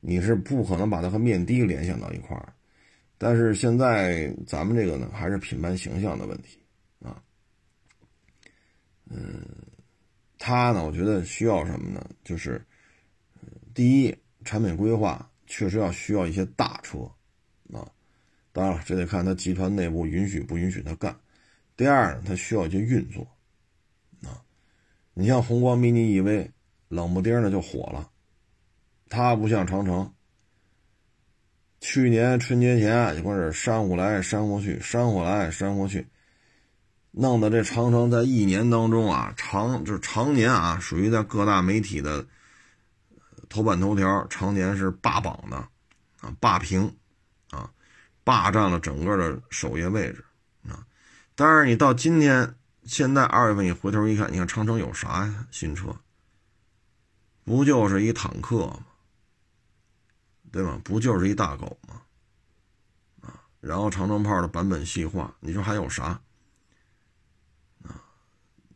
[0.00, 2.52] 你是不可能把它和面的联想到一块儿。
[3.16, 6.58] 但是现在咱们这个呢，还是品牌形象的问题
[7.00, 7.22] 啊。
[9.08, 9.42] 嗯，
[10.38, 12.04] 它呢，我觉得需要什么呢？
[12.24, 12.64] 就是，
[13.72, 16.98] 第一，产品规划确实要需要一些大车
[17.72, 17.90] 啊。
[18.52, 21.18] 当然了，这得看它集团内部允许不允许它干。
[21.76, 23.26] 第二，它需要一些运作
[24.22, 24.44] 啊。
[25.12, 26.50] 你像宏光 mini EV，
[26.88, 28.10] 冷不丁的就火了，
[29.08, 30.13] 它不像长城。
[31.94, 36.04] 去年春节前，一会儿山呼来山呼去，山呼来山呼去，
[37.12, 42.26] 弄得这长城在一年当中啊，常就是常年啊，属于在各大媒体的
[43.48, 45.56] 头版头条，常年是霸榜的
[46.20, 46.92] 啊，霸屏
[47.50, 47.70] 啊，
[48.24, 50.24] 霸占了整个的首页位置
[50.68, 50.84] 啊。
[51.36, 55.46] 但是你到今天，现在二月份你回头一看，你看长城有啥呀？
[55.52, 55.94] 新车
[57.44, 58.80] 不就是一坦克吗？
[60.54, 60.80] 对吧？
[60.84, 62.00] 不就是一大狗吗？
[63.22, 66.20] 啊，然后长城炮的版本细化，你说还有啥？
[67.82, 68.04] 啊，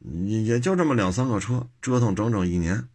[0.00, 2.88] 也也就这么两三个车，折腾整整一年，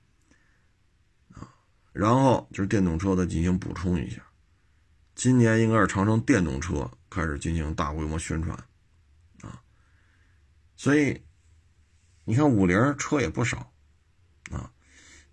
[1.30, 1.48] 啊，
[1.94, 4.22] 然后就是电动车的进行补充一下。
[5.16, 8.54] 今年应该是长城电动车开始进行大规模宣传，
[9.44, 9.64] 啊，
[10.76, 11.24] 所以
[12.26, 13.72] 你看五菱车也不少，
[14.52, 14.74] 啊，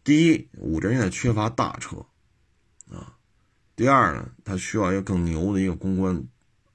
[0.04, 2.06] 第一五菱现在缺乏大车，
[3.80, 6.22] 第二呢，它需要一个更牛的一个公关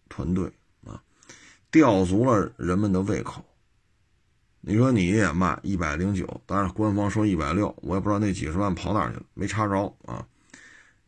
[0.09, 0.51] 团队，
[0.83, 0.99] 啊，
[1.69, 3.45] 吊足了人们的胃口。
[4.59, 10.25] 你说你也卖一百零九，当然官方说一百六，我也不知道那几十万跑哪去了，没查着啊。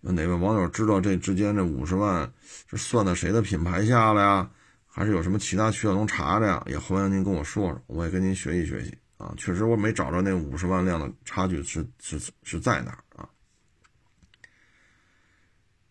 [0.02, 2.32] 哪位网友知道这之间这五十万
[2.68, 4.48] 是算在谁的品牌下了呀？
[4.86, 6.64] 还是有什么其他渠道能查的呀？
[6.68, 9.34] 也欢迎您跟我说说，我也跟您学习学习啊。
[9.36, 13.00] 确实我没找着那五十万辆的差距是是是在哪儿？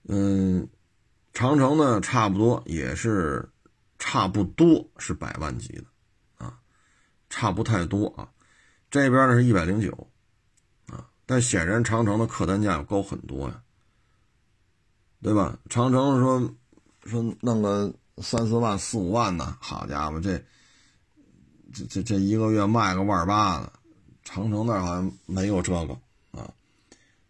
[0.09, 0.69] 嗯，
[1.33, 3.49] 长城呢，差不多也是
[3.99, 5.85] 差不多是百万级的
[6.39, 6.59] 啊，
[7.29, 8.29] 差不太多啊。
[8.91, 10.09] 这边呢是一百零九
[10.87, 13.63] 啊，但显然长城的客单价要高很多呀。
[15.23, 15.59] 对吧？
[15.69, 16.55] 长城说
[17.05, 20.39] 说弄个三四万、四五万的，好家伙，这
[21.73, 23.73] 这这这一个月卖个万八的，
[24.23, 25.99] 长城那好像没有这个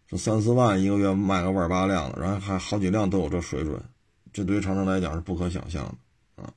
[0.07, 0.17] 这。
[0.17, 3.81] 三四万一个月卖个万八辆的，然后还好几辆都有这水准，
[4.31, 5.83] 这对于长城来讲是不可想象
[6.35, 6.53] 的啊。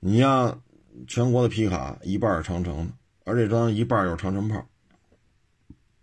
[0.00, 0.62] 你像
[1.06, 2.92] 全国的皮卡一半是长城的，
[3.24, 4.66] 而这张一半又是长城炮，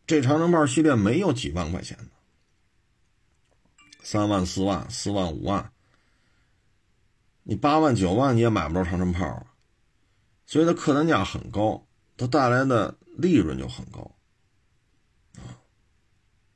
[0.06, 2.06] 这长城炮系列没有几万块钱的。
[4.02, 5.72] 三万、四万、四万、五万，
[7.44, 9.48] 你八万、九万你也买不着长城炮，
[10.46, 11.88] 所以它客单价很高，
[12.18, 14.12] 它带来的利润就很高。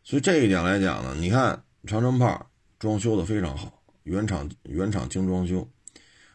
[0.08, 5.70] 所以这一点来讲呢，你看长城炮装修的非常好，原厂原厂精装修，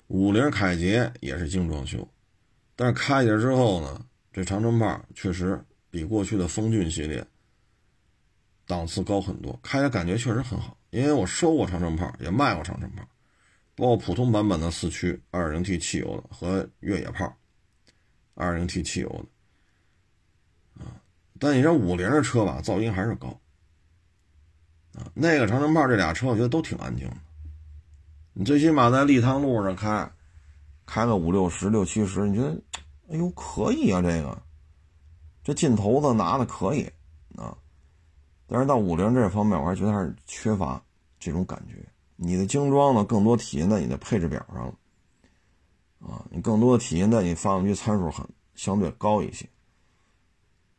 [0.09, 2.07] 五菱凯捷也是精装修，
[2.77, 5.59] 但是开起来之后呢，这长城炮确实
[5.91, 7.27] 比过去的风骏系列
[8.67, 10.77] 档次高很多，开的感觉确实很好。
[10.91, 13.03] 因为我收过长城炮，也卖过长城炮，
[13.75, 17.35] 包括普通版本的四驱 2.0T 汽油的和越野炮
[18.35, 19.27] 2.0T 汽油
[20.77, 21.01] 的，啊，
[21.39, 23.41] 但你这五菱的车吧，噪音还是高，
[24.95, 27.17] 啊，那个长城炮这俩车我觉得都挺安静的，
[28.35, 30.11] 你最起码在立汤路上开，
[30.87, 32.61] 开个五六十、六七十，你觉得，
[33.11, 34.43] 哎呦可以啊，这个，
[35.43, 36.91] 这劲头子拿的可以，
[37.37, 37.57] 啊。
[38.47, 40.83] 但是到五菱这方面，我还觉得还是缺乏
[41.19, 41.77] 这种感觉。
[42.17, 44.75] 你的精装呢，更多体现在你的配置表上了，
[46.07, 49.49] 啊，你更多的体现在你发动机参数很相对高一些，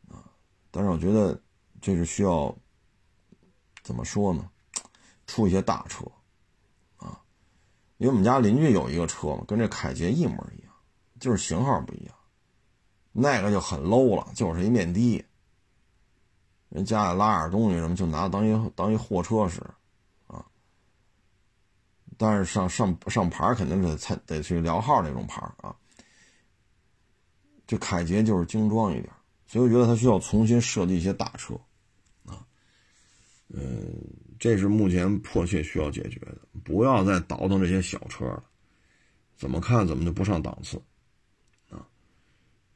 [0.08, 0.22] 啊，
[0.70, 1.36] 但是我觉得
[1.80, 2.56] 这是需要
[3.84, 4.50] 怎么说呢？
[5.26, 6.04] 出一些大车，
[6.96, 7.22] 啊，
[7.98, 10.72] 因为我们家邻居有一个车嘛，跟这凯捷一模一样，
[11.20, 12.14] 就是型号不一样，
[13.12, 15.24] 那个就很 low 了，就是一面的。
[16.70, 19.60] 人家里拉点东西什么，就拿当一当一货车使，
[20.26, 20.44] 啊。
[22.18, 25.76] 但是上上上牌肯定是才得去摇号那种牌啊。
[27.66, 29.10] 这凯捷就是精装一点，
[29.46, 31.54] 所以我觉得它需要重新设计一些大车，
[33.48, 33.94] 嗯，
[34.38, 38.42] 这是目前迫切需要解决的，不要再倒腾这些小车了，
[39.36, 40.80] 怎么看怎么就不上档次，
[41.70, 41.86] 啊，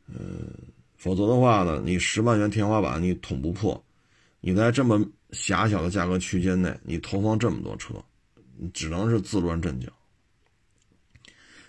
[0.07, 0.53] 嗯，
[0.97, 3.83] 否则的话呢，你十万元天花板你捅不破。
[4.41, 7.95] 你在这么狭小的价格区间内，你投放这么多车，
[8.57, 9.93] 你只能是自乱阵脚。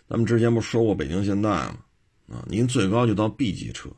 [0.07, 1.77] 咱们之前不说过北京现代吗？
[2.27, 3.89] 啊，您最高就到 B 级车，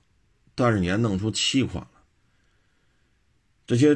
[0.56, 1.92] 但是你还弄出七款了。
[3.68, 3.94] 这些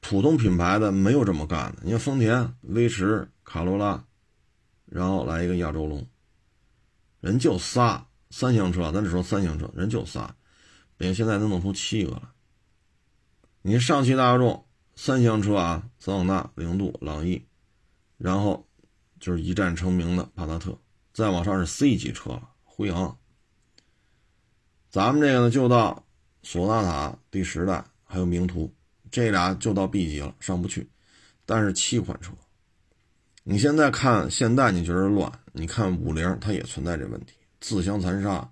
[0.00, 1.82] 普通品牌的没有这么干的。
[1.84, 4.04] 你看丰田、威驰、卡罗拉，
[4.86, 6.06] 然后来一个亚洲龙，
[7.20, 10.34] 人就仨三厢车，咱只说三厢车，人就仨，
[10.96, 12.32] 北京现在能弄出七个了。
[13.62, 17.46] 你上汽大众三厢车啊，桑塔纳、零度、朗逸，
[18.16, 18.66] 然后
[19.18, 20.78] 就是一战成名的帕萨特，
[21.12, 23.16] 再往上是 C 级车了，辉昂。
[24.88, 26.04] 咱们这个呢，就到
[26.42, 28.74] 索纳塔第十代，还有名图，
[29.10, 30.88] 这俩就到 B 级了，上不去。
[31.44, 32.32] 但是七款车，
[33.42, 38.48] 你现在看现代你觉得乱，你看五菱它也存在这问题，自相残杀。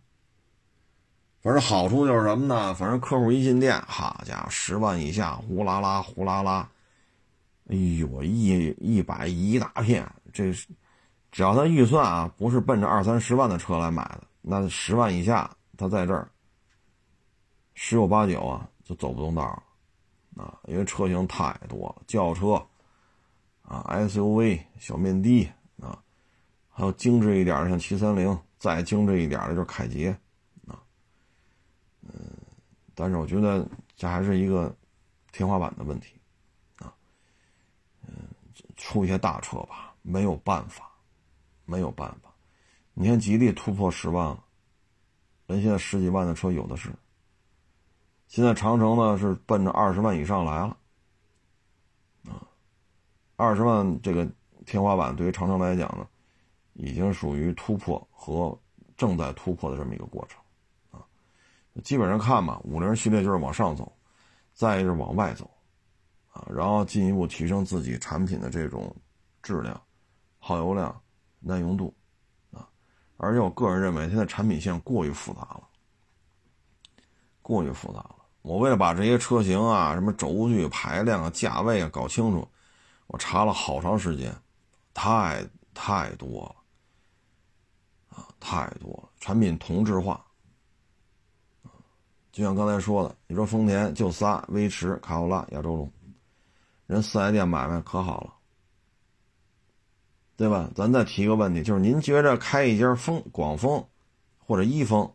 [1.40, 2.74] 反正好处就是什么呢？
[2.74, 6.68] 反正客户一进店，好家伙，十万以下，呼啦啦，呼啦啦，
[7.68, 10.04] 哎呦，一一百一大片。
[10.32, 10.66] 这是
[11.30, 16.28] 只要他预算啊，不是奔着二三十万的车来买的，那十万以下，他在这儿
[17.74, 19.62] 十有八九啊，就走不动道了
[20.38, 22.54] 啊，因为车型太多了，轿车
[23.62, 26.00] 啊，SUV、小面的啊，
[26.70, 30.16] 还有精致一点的像七三零，再精致一点的就是凯捷
[30.68, 30.78] 啊。
[32.02, 32.12] 嗯，
[32.94, 34.72] 但是我觉得这还是一个
[35.32, 36.14] 天花板的问题
[36.76, 36.94] 啊，
[38.06, 38.12] 嗯，
[38.76, 40.88] 出一些大车吧，没有办法，
[41.64, 42.32] 没有办法。
[42.94, 44.44] 你看吉利突破十万了，
[45.48, 46.92] 人现在十几万的车有的是。
[48.28, 50.76] 现在长城呢是奔着二十万以上来了，
[52.26, 52.46] 啊，
[53.36, 54.30] 二十万这个
[54.66, 56.06] 天花板对于长城来讲呢，
[56.74, 58.56] 已经属于突破和
[58.98, 60.38] 正在突破的这么一个过程，
[60.90, 61.00] 啊，
[61.82, 63.90] 基本上看吧，五菱系列就是往上走，
[64.52, 65.50] 再就是往外走，
[66.30, 68.94] 啊，然后进一步提升自己产品的这种
[69.42, 69.80] 质量、
[70.38, 70.94] 耗油量、
[71.40, 71.96] 耐用度，
[72.52, 72.68] 啊，
[73.16, 75.62] 而且我个人认为现在产品线过于复杂了，
[77.40, 78.16] 过于复杂了。
[78.48, 82.48] 我为了把这些车型啊、什么轴距、排量啊、价位啊搞清楚，
[83.08, 84.34] 我查了好长时间，
[84.94, 89.10] 太太多了啊，太多了。
[89.20, 90.24] 产品同质化
[92.32, 95.92] 就像刚才说的，你说丰田就仨：威驰、卡罗拉、亚洲龙，
[96.86, 98.32] 人四 S 店买卖可好了，
[100.38, 100.70] 对吧？
[100.74, 103.86] 咱再提一个问题，就是您觉着开一家风广丰
[104.38, 105.12] 或者一丰，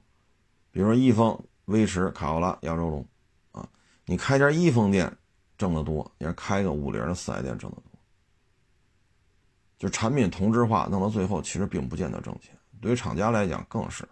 [0.70, 3.04] 比如说一丰、威驰、卡罗拉、亚洲龙。
[4.14, 5.12] 你开家一丰店
[5.58, 7.86] 挣得多，也是开个五菱的四 S 店挣得多。
[9.80, 12.56] 就产品同质化弄到最后，其实并不见得挣钱。
[12.80, 14.08] 对于厂家来讲，更是。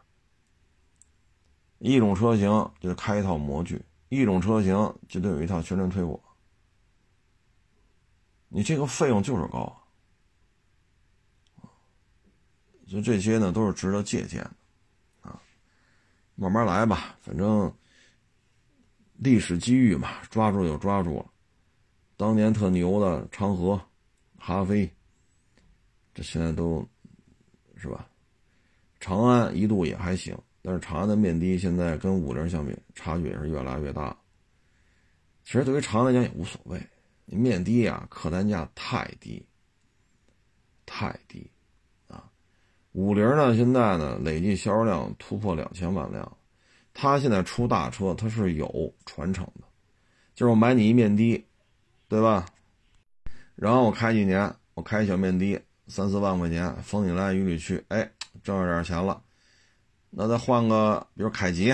[1.77, 4.73] 一种车型就开一套模具，一种车型
[5.07, 6.19] 就得有一套宣传推广。
[8.47, 9.59] 你这个费用就是高
[11.61, 11.69] 啊！
[12.87, 15.39] 所以这些呢，都是值得借鉴的啊。
[16.33, 17.71] 慢慢来吧，反正。
[19.23, 21.25] 历史机遇嘛，抓住就抓住了。
[22.17, 23.79] 当年特牛的长河、
[24.35, 24.91] 哈飞，
[26.11, 26.83] 这现在都
[27.75, 28.09] 是吧？
[28.99, 34.17] 长安一度也还行，但是长安的面的现在跟五菱相比，差距也是越来越大。
[35.45, 36.81] 其实对于长安来讲也无所谓，
[37.27, 39.45] 面的呀，客单价太低，
[40.87, 41.47] 太低
[42.07, 42.27] 啊！
[42.93, 46.37] 五菱呢，现在呢累计销量突破两千万辆。
[46.93, 49.67] 他现在出大车，他是有传承的，
[50.35, 51.45] 就是我买你一面的，
[52.07, 52.45] 对吧？
[53.55, 58.11] 然后我开几年，我开小面的，三四万块钱，风里来雨里去，哎，
[58.43, 59.21] 挣着点钱了。
[60.09, 61.67] 那再换个，比如凯吉，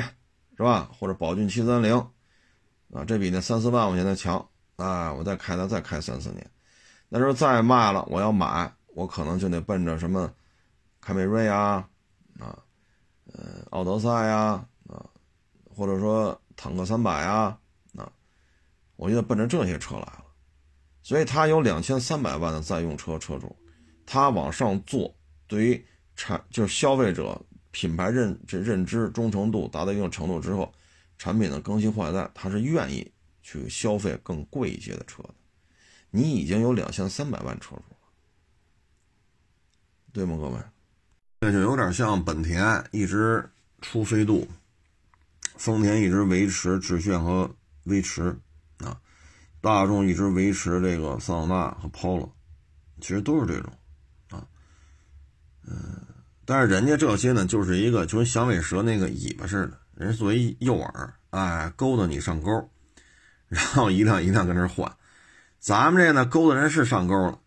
[0.56, 0.90] 是吧？
[0.94, 1.96] 或者宝骏七三零，
[2.94, 5.12] 啊，这比那三四万块钱的强啊！
[5.14, 6.48] 我再开它，再开三四年，
[7.10, 10.32] 那时候再卖了，我要买，我可能就得奔着什么
[11.02, 11.88] 凯美瑞啊，
[12.40, 12.58] 啊，
[13.34, 14.64] 呃，奥德赛呀。
[15.78, 17.56] 或者说坦克三百啊，
[17.96, 18.12] 啊，
[18.96, 20.26] 我觉得奔着这些车来了，
[21.04, 23.56] 所以他有两千三百万的在用车车主，
[24.04, 25.86] 他往上做，对于
[26.16, 30.74] 产就是消费者品牌认这认知忠诚度达到一定程度之后，
[31.20, 33.12] 产品的更新换代，他是愿意
[33.44, 35.36] 去消费更贵一些的车的。
[36.10, 37.98] 你已经有两千三百万车主了，
[40.12, 40.58] 对吗，各位？
[41.42, 43.48] 这就有点像本田一直
[43.80, 44.48] 出飞度。
[45.58, 47.50] 丰田一直维持致炫和
[47.84, 48.38] 威驰，
[48.78, 49.00] 啊，
[49.62, 52.30] 大众一直维持这个桑塔纳和 Polo，
[53.02, 53.74] 其实都是这种，
[54.30, 54.48] 啊，
[55.68, 56.02] 嗯，
[56.46, 62.70] 但是人家这些呢，就是一个就跟响尾蛇那个尾巴似的，人作为诱饵，哎，勾搭你上钩，
[63.48, 64.96] 然后一辆一辆跟这换，
[65.60, 67.40] 咱们这呢，勾搭人是上钩了，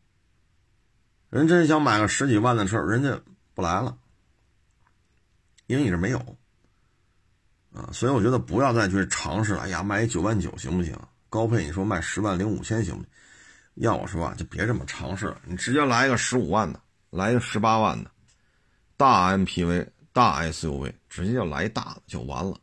[1.30, 3.20] 人真想买个十几万的车，人家
[3.54, 3.96] 不来了，
[5.66, 6.36] 因为你这没有。
[7.72, 9.60] 啊，所以我觉得不要再去尝试了。
[9.60, 10.96] 哎呀，卖一九万九行不行？
[11.28, 13.10] 高配你说卖十万零五千行不行？
[13.74, 15.40] 要我说啊，就别这么尝试了。
[15.44, 18.10] 你直接来一个十五万的，来一个十八万的，
[18.96, 22.58] 大 MPV、大 SUV，直接就来大的就完了。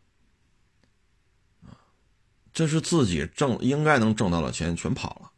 [2.51, 5.31] 这是自己挣应该能挣到的钱全跑了。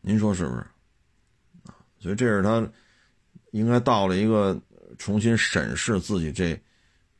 [0.00, 0.60] 您说是不是？
[1.64, 2.70] 啊，所以这是他
[3.50, 4.56] 应该到了一个
[4.96, 6.56] 重新审视自己这。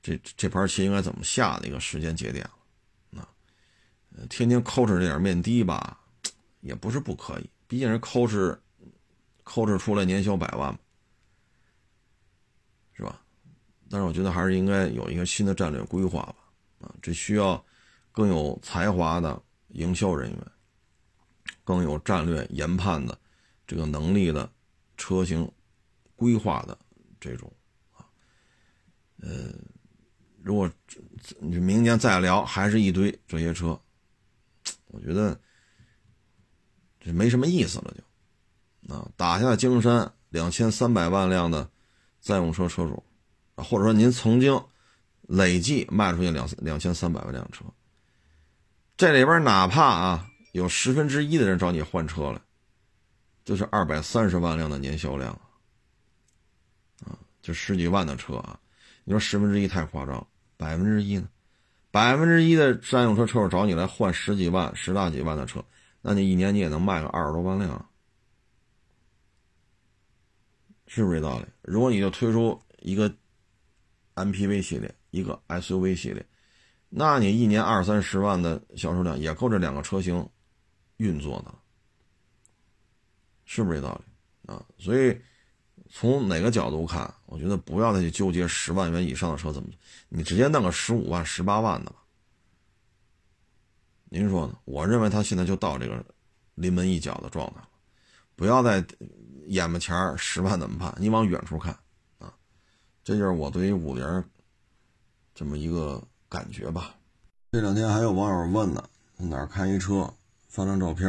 [0.06, 2.48] 这这盘棋应该怎么下的一个时间节点
[3.10, 3.22] 了？
[3.22, 3.26] 啊，
[4.30, 5.98] 天天抠着这点面的吧，
[6.60, 8.56] 也不是不可以，毕竟人抠哧
[9.42, 10.78] 抠着出来年销百万
[12.92, 13.20] 是吧？
[13.90, 16.36] 但是我觉得还是应该有一个新的战略规划吧，
[16.86, 17.60] 啊，这需要
[18.12, 20.46] 更有才华的营销人员，
[21.64, 23.18] 更有战略研判的
[23.66, 24.48] 这个能力的
[24.96, 25.50] 车型
[26.14, 26.78] 规划的
[27.18, 27.52] 这种
[27.92, 28.06] 啊，
[29.20, 29.52] 呃。
[30.46, 31.00] 如果这
[31.40, 33.76] 你明年再聊，还是一堆这些车，
[34.86, 35.36] 我觉得
[37.00, 37.92] 这没什么意思了，
[38.88, 41.68] 就啊，打下江山两千三百万辆的
[42.20, 43.02] 在用车车主，
[43.56, 44.64] 或者说您曾经
[45.22, 47.64] 累计卖出去两两千三百万辆车。
[48.96, 52.40] 这里边哪怕啊有十分之一的人找你换车了，
[53.44, 55.32] 就是二百三十万辆的年销量
[57.04, 58.60] 啊，就十几万的车啊。
[59.02, 60.24] 你说十分之一太夸张，
[60.56, 61.28] 百分之一呢？
[61.90, 65.64] 百分之一的商用车车主找你来换十几万、十大几万的车，
[66.02, 67.90] 那你一年你也能卖个二十多万辆，
[70.86, 71.46] 是不是这道理？
[71.62, 73.10] 如果你就推出一个
[74.14, 76.26] MPV 系列、一个 SUV 系列，
[76.88, 80.28] 那你一年二三十万的销售量也够这两个车型
[80.98, 81.54] 运作的，
[83.44, 84.64] 是不是这道理啊？
[84.78, 85.18] 所以。
[85.98, 89.70] 从哪个角度看，我觉得不要再去纠结十万元以上的车怎么，
[90.10, 91.96] 你直接弄个十五万、十八万的吧。
[94.10, 94.58] 您说呢？
[94.66, 96.04] 我认为他现在就到这个
[96.54, 97.68] 临门一脚的状态了，
[98.34, 98.84] 不要再
[99.46, 100.94] 眼巴前十万怎么办？
[100.98, 101.74] 你往远处看
[102.18, 102.30] 啊，
[103.02, 104.24] 这就是我对于五菱
[105.34, 106.94] 这么一个感觉吧。
[107.52, 108.86] 这两天还有网友问呢，
[109.16, 110.12] 哪儿看一车，
[110.50, 111.08] 发张照片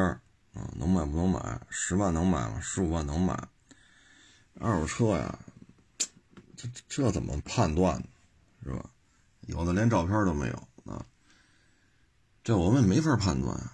[0.53, 1.59] 啊，能买不能买？
[1.69, 2.61] 十万能买吗？
[2.61, 3.37] 十五万能买？
[4.59, 5.39] 二手车呀，
[6.55, 8.05] 这这怎么判断呢？
[8.63, 8.89] 是吧？
[9.41, 11.05] 有的连照片都没有啊，
[12.43, 13.71] 这我们没法判断啊。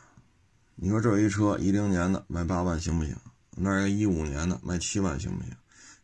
[0.76, 3.16] 你说这一车一零年的卖八万行不行？
[3.52, 5.56] 那个一五年的卖七万行不行？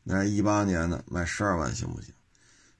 [0.04, 2.14] 那一八年的卖十二万行不行？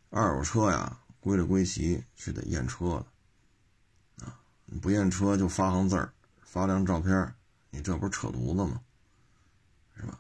[0.10, 3.04] 二手车呀，归了归齐是得验车
[4.18, 4.40] 的啊！
[4.66, 7.36] 你不验车就发行字儿，发张照片，
[7.70, 8.82] 你这不是扯犊子吗？
[9.96, 10.20] 是吧？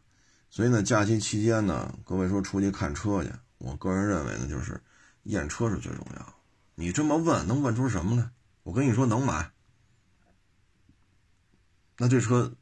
[0.50, 4.82] 所以呢，假期期间呢，各位说出去看车去，我个人认为呢，就是
[5.24, 6.34] 验车是最重要。
[6.74, 8.32] 你这么问，能问出什么呢？
[8.64, 9.52] 我跟你说能买，
[11.98, 12.56] 那这车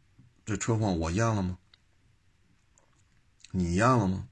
[0.46, 1.58] 这车况我验了吗？
[3.52, 4.28] 你验了吗？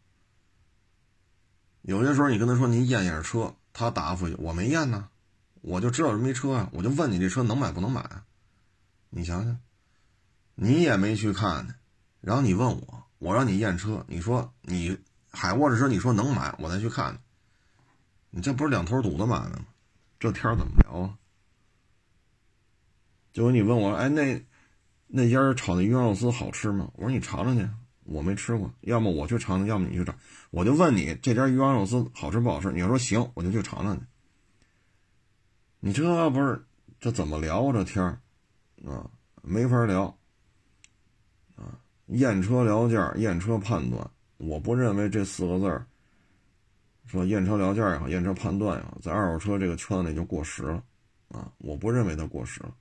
[1.84, 5.08] 有些时候你跟他说您验验车，他答复我没验呢，
[5.62, 8.24] 我就知道这没车啊，我就问你这车能买不能买？
[9.10, 9.60] 你想想，
[10.56, 11.76] 你也没去看呢，
[12.20, 13.05] 然后你问我。
[13.26, 14.96] 我让你验车，你说你
[15.32, 17.20] 海沃的车，你说能买，我再去看。
[18.30, 19.66] 你这不是两头堵的买卖吗？
[20.20, 21.18] 这天怎么聊啊？
[23.34, 24.46] 结果你问我，哎，那
[25.08, 26.92] 那家炒的鱼香肉丝好吃吗？
[26.94, 27.68] 我说你尝尝去，
[28.04, 28.72] 我没吃过。
[28.82, 30.16] 要么我去尝尝，要么你去尝。
[30.52, 32.72] 我就问你，这家鱼香肉丝好吃不好吃？
[32.74, 34.06] 你要说行，我就去尝尝去。
[35.80, 36.64] 你这不是
[37.00, 37.74] 这怎么聊啊？
[37.74, 38.06] 这天
[38.86, 39.10] 啊，
[39.42, 40.16] 没法聊。
[42.08, 45.86] 验车聊价，验车判断，我不认为这四个字儿，
[47.08, 50.84] 说验车聊价也好，验车判断也好，在二手车这个圈子里就过时了，
[51.30, 52.74] 啊，我不认为它过时了，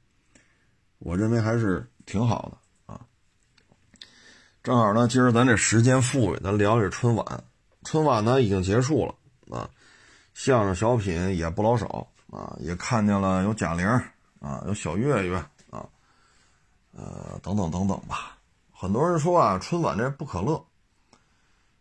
[0.99, 3.01] 我认为还是挺好的啊。
[4.63, 7.45] 正好呢，今儿咱这时间富裕，咱聊聊春晚。
[7.85, 9.15] 春晚呢已经结束了
[9.57, 9.69] 啊，
[10.33, 13.87] 相声小品也不老少啊，也看见了有贾玲
[14.41, 15.37] 啊，有小岳岳
[15.71, 15.87] 啊，
[16.93, 18.34] 呃，等等等等吧。
[18.85, 20.63] 很多人说啊，春晚这不可乐。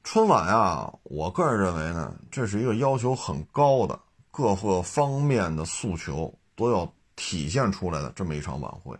[0.06, 4.00] 春晚啊，我个人认为呢，这是一个要求很高的
[4.32, 8.98] 各个方面的诉求都要体现出来的这么一场晚会，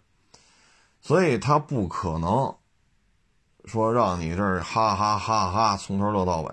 [1.00, 2.54] 所以他不可能
[3.64, 6.52] 说让你这哈哈哈哈从头乐到尾，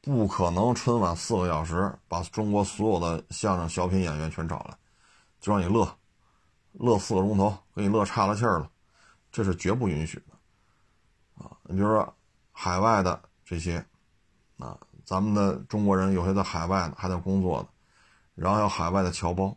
[0.00, 4.76] 不可能春晚四个小时把中国所有的相声小品演员全找来，
[5.40, 5.92] 就让你乐，
[6.74, 8.70] 乐四个钟头，给你乐岔了气儿了，
[9.32, 10.35] 这是绝不允许的。
[11.36, 12.16] 啊，你比如说
[12.50, 13.84] 海外的这些，
[14.58, 17.68] 啊，咱们的中国人有些在海外呢，还在工作的，
[18.34, 19.54] 然后有海外的侨胞，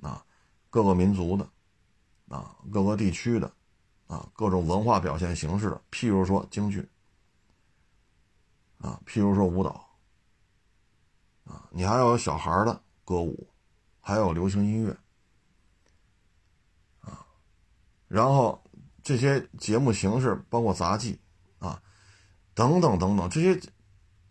[0.00, 0.24] 啊，
[0.70, 1.48] 各个民族的，
[2.28, 3.52] 啊，各个地区的，
[4.06, 6.88] 啊，各种文化表现形式的，譬如说京剧，
[8.78, 9.84] 啊，譬如说舞蹈，
[11.44, 13.48] 啊，你还要有小孩的歌舞，
[14.00, 14.96] 还有流行音乐，
[17.00, 17.26] 啊，
[18.06, 18.62] 然后。
[19.06, 21.16] 这些节目形式包括杂技，
[21.60, 21.80] 啊，
[22.54, 23.56] 等等等等，这些，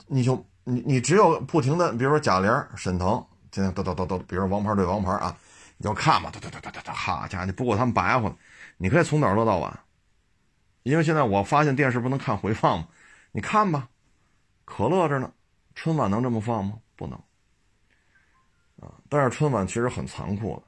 [0.06, 5.34] 你就你你只有不停的，比如说贾玲、沈腾，现在叨叨叨叨，比如王牌对王牌啊，
[5.78, 8.38] 你就看吧，哒哒哒哒哒哒，好家伙，你不过他们白活，
[8.76, 9.80] 你可以从早乐到晚，
[10.84, 12.88] 因为现在我发现电视不能看回放嘛，
[13.32, 13.88] 你看吧，
[14.66, 15.32] 可乐着呢，
[15.74, 16.74] 春晚能这么放吗？
[16.98, 17.18] 不能，
[18.82, 20.62] 啊，但是春晚其实很残酷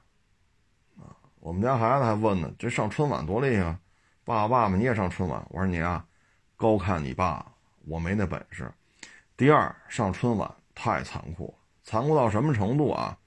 [0.97, 3.65] 的，啊，我们家孩子还问呢，这上春晚多厉害。
[3.65, 3.79] 爸
[4.27, 5.41] 爸，爸爸，你也上春晚？
[5.51, 6.05] 我说你啊，
[6.57, 7.49] 高看你爸，
[7.85, 8.69] 我没那本事。
[9.37, 11.55] 第二，上春晚太残酷，
[11.85, 13.17] 残酷到什么程度啊？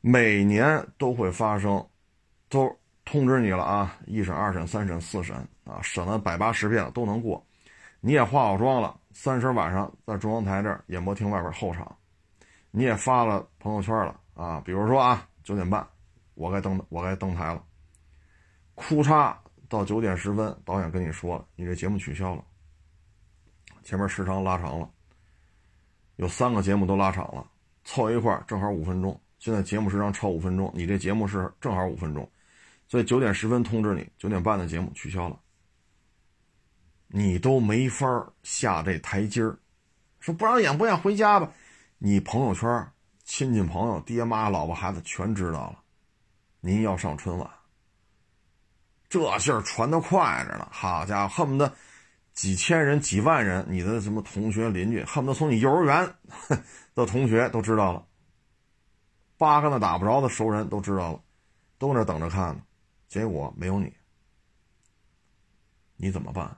[0.00, 1.88] 每年都会发生，
[2.48, 7.40] 都通知你了啊，一审、二审、三审、四审啊，审了百八十遍了都能过。
[8.00, 11.96] 你也化好妆了，三十晚上在中央台这演播厅外边候场，
[12.72, 15.86] 你也发了朋友圈了啊，比如说啊，九点半
[16.34, 17.62] 我该登我该登台了，
[18.76, 19.34] 哭嚓
[19.68, 22.44] 到九点十分，导演跟你说了，你这节目取消了，
[23.82, 24.88] 前面时长拉长了，
[26.16, 27.44] 有三个节目都拉长了，
[27.84, 32.30] 凑一块正好五分钟，现在节目时长超五分钟，你这节目是正好五分钟，
[32.86, 35.40] 所以九点十分通知你，九点半的节目取消了。
[37.08, 38.06] 你都没法
[38.42, 39.58] 下这台阶儿，
[40.20, 41.50] 说不让演不演回家吧？
[41.98, 42.92] 你朋友圈
[43.24, 45.82] 亲戚朋友、爹妈、老婆孩子全知道了，
[46.60, 47.50] 您要上春晚，
[49.08, 50.68] 这信儿传的快着呢。
[50.70, 51.72] 好家伙，恨不得
[52.32, 56.14] 几千人、几万人，你的什么同学、邻居，恨不得从你幼儿园
[56.94, 58.06] 的同学都知道了，
[59.36, 61.20] 八竿子打不着的熟人都知道了，
[61.78, 62.62] 都在那等着看呢。
[63.08, 63.92] 结果没有你，
[65.96, 66.56] 你怎么办？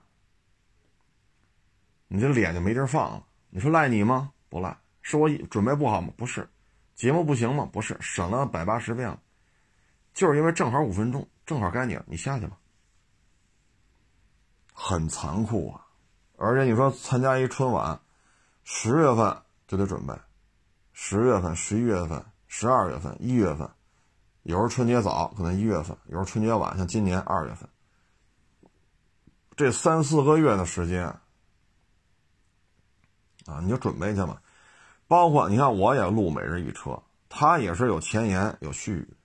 [2.07, 3.23] 你这脸就没地儿放了。
[3.51, 4.31] 你说赖你吗？
[4.49, 6.11] 不赖，是我准备不好吗？
[6.17, 6.49] 不是，
[6.95, 7.69] 节目不行吗？
[7.71, 9.19] 不是，审了百八十遍了，
[10.13, 12.55] 就是因为正好五分钟，正好该你了，你下去吧。
[14.71, 15.83] 很残酷啊！
[16.37, 17.99] 而且你说参加一春晚，
[18.63, 19.35] 十月份
[19.67, 20.13] 就得准备，
[20.93, 23.67] 十月份、十一月份、十二月份、一月份，
[24.43, 27.67] 有时候春节早可能一月份，有时候春节晚，像今年二月份，
[29.57, 31.07] 这三四个月的时间。
[33.47, 34.39] 啊，你就准备去嘛，
[35.07, 39.17] 包括你看，我也录每日一车，它也是有前言、有序、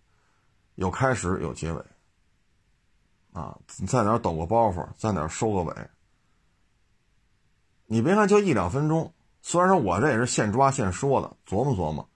[0.77, 1.85] 有开始、有结尾。
[3.35, 5.75] 啊，你在哪抖个包袱，在哪收个尾。
[7.85, 9.13] 你别看就一两分钟，
[9.43, 12.09] 虽然说我这也是现抓现说的，琢磨琢磨，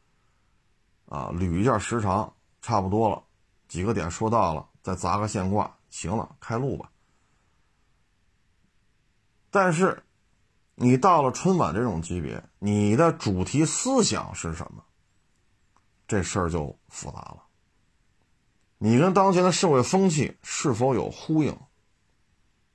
[1.11, 3.23] 啊，捋一下时长，差不多了，
[3.69, 6.91] 几个点说到了，再砸个线挂，行了，开录吧。
[9.51, 10.03] 但是。
[10.81, 14.85] 你到了春晚这种级别，你的主题思想是什么？
[16.07, 17.43] 这事儿就复杂了。
[18.79, 21.57] 你跟当前的社会风气是否有呼应？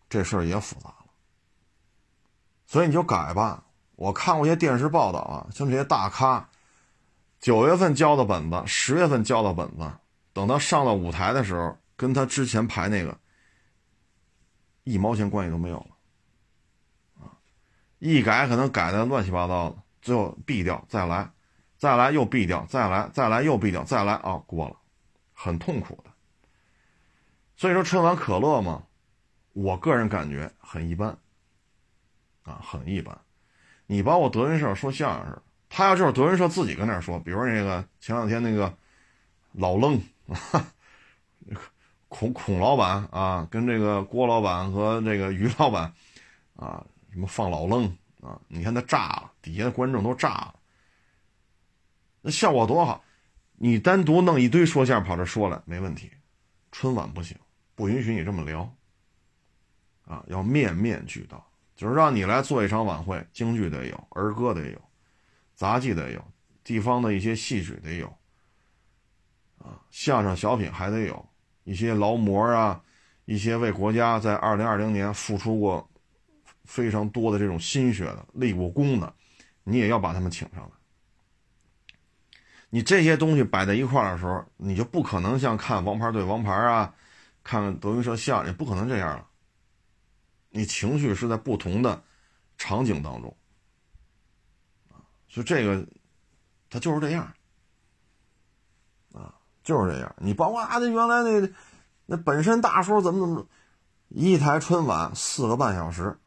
[0.10, 1.06] 这事儿也复杂了。
[2.66, 3.64] 所以你就改吧。
[3.96, 6.50] 我看过一些电视报道啊，像这些大咖，
[7.40, 9.92] 九月份交的本子，十月份交的本子，
[10.34, 13.18] 等他上了舞台的时候，跟他之前排那个
[14.84, 15.88] 一毛钱关系都没有了。
[17.22, 17.38] 啊
[18.00, 21.32] 一改可能改的乱七八糟的，最后毙掉，再来，
[21.78, 24.76] 再来又毙掉，再来，再来又毙掉，再来啊，过了，
[25.44, 26.12] 很痛苦的。
[27.58, 28.84] 所以说春晚可乐嘛，
[29.52, 31.18] 我个人感觉很一般，
[32.44, 33.20] 啊，很一般。
[33.86, 38.74] 你包括德云社说相声，他要就是德云社自己跟那说，比如那个前两天那个
[39.52, 40.02] 老愣，
[40.52, 40.74] 啊
[42.08, 45.94] 孔孔老板啊，跟这个郭老板和这个于老板
[46.56, 46.86] 啊。
[47.12, 47.86] 什么放老愣
[48.22, 48.42] 啊？
[48.48, 50.56] 你看他炸了，底下的观众都炸了，
[52.22, 53.04] 那效果多好！
[53.64, 56.12] 你单独弄一堆说相声跑这说来没问题，
[56.74, 57.38] 春晚不行，
[57.76, 58.70] 不允许你这么聊。
[60.04, 64.82] 啊，要面面俱到，就是让你来做一场晚会，京剧得有，儿歌得有，
[65.56, 66.22] 杂技得有，
[66.62, 68.08] 地方的一些戏曲得有，
[69.60, 71.26] 啊，相声小品还得有
[71.64, 72.84] 一些劳模啊，
[73.24, 75.90] 一些为国家在二零二零年付出过。
[76.66, 79.14] 非常多的这种心血的、立过功的，
[79.64, 80.73] 你也要把他们请上来。
[82.74, 86.92] 你这些东西摆在一块的时候，你就不可能像看《王牌对王牌》啊，
[87.44, 89.28] 看德云社相声，也不可能这样了。
[90.50, 92.04] 你情绪是在不同的
[92.58, 93.38] 场景当中
[94.90, 95.86] 啊，所以这个
[96.68, 97.32] 他就是这样
[99.14, 100.16] 啊，就是这样。
[100.18, 101.54] 你包括啊，那原来那
[102.08, 103.48] 那本身大叔怎么怎么，
[104.08, 106.18] 一台春晚四个半小时。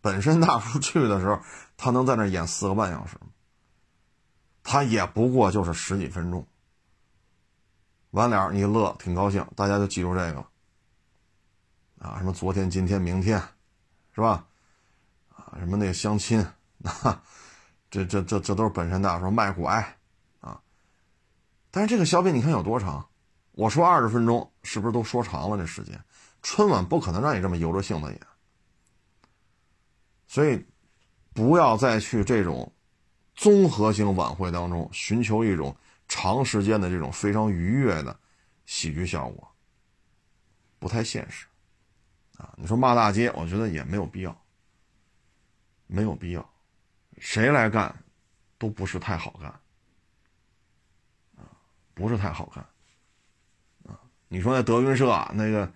[0.00, 1.38] 本身大叔去的时候，
[1.76, 3.28] 他能在那演四个半小时吗？
[4.62, 6.46] 他也不过就是十几分钟。
[8.10, 10.44] 完了，你乐挺高兴，大家就记住这个。
[11.98, 13.40] 啊，什么昨天、今天、明天，
[14.14, 14.46] 是吧？
[15.28, 16.40] 啊，什么那个相亲，
[16.82, 17.22] 啊，
[17.90, 19.96] 这这这这都是本身大叔卖拐，
[20.40, 20.60] 啊。
[21.70, 23.06] 但是这个小品你看有多长？
[23.52, 25.56] 我说二十分钟，是不是都说长了？
[25.56, 26.02] 这时间，
[26.42, 28.20] 春晚不可能让你这么由着性子演。
[30.26, 30.66] 所以，
[31.34, 32.72] 不要再去这种
[33.40, 35.74] 综合性晚会当中寻求一种
[36.08, 38.14] 长时间的这种非常愉悦的
[38.66, 39.50] 喜剧效果，
[40.78, 41.46] 不太现实
[42.36, 42.52] 啊！
[42.58, 44.44] 你说骂大街，我觉得也没有必要，
[45.86, 46.50] 没有必要，
[47.16, 48.04] 谁来干
[48.58, 49.48] 都不是太好干
[51.38, 51.48] 啊，
[51.94, 52.62] 不是太好干
[53.90, 53.98] 啊！
[54.28, 55.72] 你说那德云社啊那个，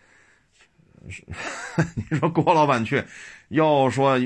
[1.01, 3.03] 你说郭老板去，
[3.49, 4.21] 又说。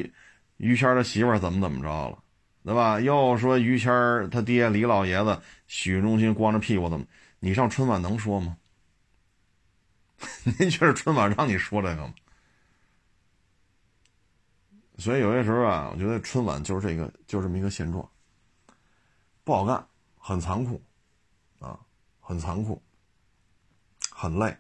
[0.57, 2.19] 于谦的媳妇怎么怎么着了？
[2.69, 3.01] 对吧？
[3.01, 7.07] 又说于谦儿他爹李老爷子洗浴中心光着屁股怎么？
[7.41, 8.59] 你上春晚能说吗？
[10.59, 12.15] 您觉得春晚让你说这个吗？
[14.99, 18.07] 所以有些时候啊，我觉得春晚就是这个，就这么一个现状，
[19.45, 19.87] 不好干，
[20.19, 20.83] 很残酷，
[21.61, 21.81] 啊，
[22.21, 22.83] 很残酷，
[24.11, 24.55] 很累，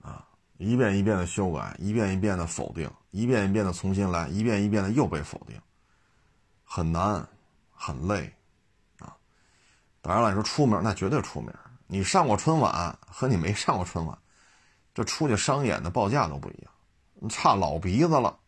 [0.00, 0.24] 啊，
[0.58, 5.60] 一遍一遍的修改，一遍一遍的否定，一遍一遍的重新来，一遍一遍的又被否定，
[6.70, 7.26] 很难，
[7.72, 8.30] 很累，
[8.98, 9.16] 啊，
[10.02, 11.50] 当然了，你说出名那绝对出名，
[11.86, 14.16] 你上过春晚和你没上过春晚，
[14.92, 18.38] 这出去商演的报价都不一样，差老鼻子了。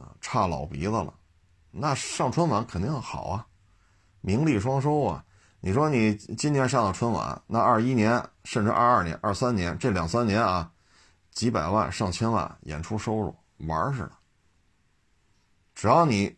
[0.00, 1.14] 啊，差老鼻子了，
[1.70, 3.46] 那上春晚肯定好啊，
[4.20, 5.24] 名利双收啊。
[5.60, 10.70] 你说你今年上了春晚，那二一年甚至二二年、二三年这两三年啊，
[11.30, 14.12] 几百万、上千万演出收入玩似的。
[15.76, 16.36] 只要你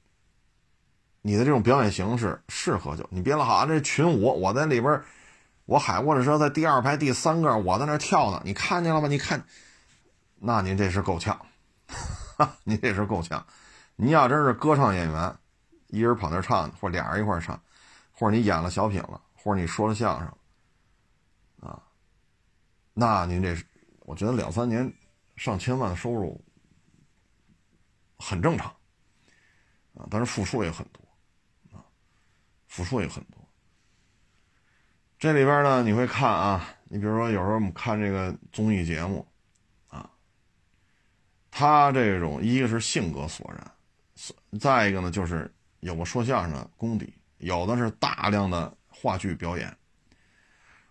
[1.22, 5.02] 你的这种表演形式适合，就你别老好这群舞，我在里边，
[5.64, 9.08] 我海沃的时候在第二排第三个，我在那跳呢，你看见了吗？
[9.08, 9.42] 你看，
[10.36, 11.40] 那您这是够呛。
[12.62, 13.44] 您这是够呛，
[13.96, 15.36] 你要真是歌唱演员，
[15.88, 17.60] 一人跑那唱，或俩人一块唱，
[18.12, 20.32] 或者你演了小品了，或者你说了相声，
[21.60, 21.82] 啊，
[22.94, 23.64] 那您这是，
[24.00, 24.92] 我觉得两三年
[25.34, 26.40] 上千万的收入
[28.18, 28.72] 很正常，
[29.94, 31.84] 啊，但是付出也很多，啊，
[32.66, 33.38] 付出也很多。
[35.18, 39.26] 这里边呢，你会看啊，你比如说有时候我们看这个综艺节目。
[39.88, 40.08] 啊
[41.50, 49.76] 他这种一个是性格所然，再一个呢就是有个说相声的功底，有的是大量的话剧表演。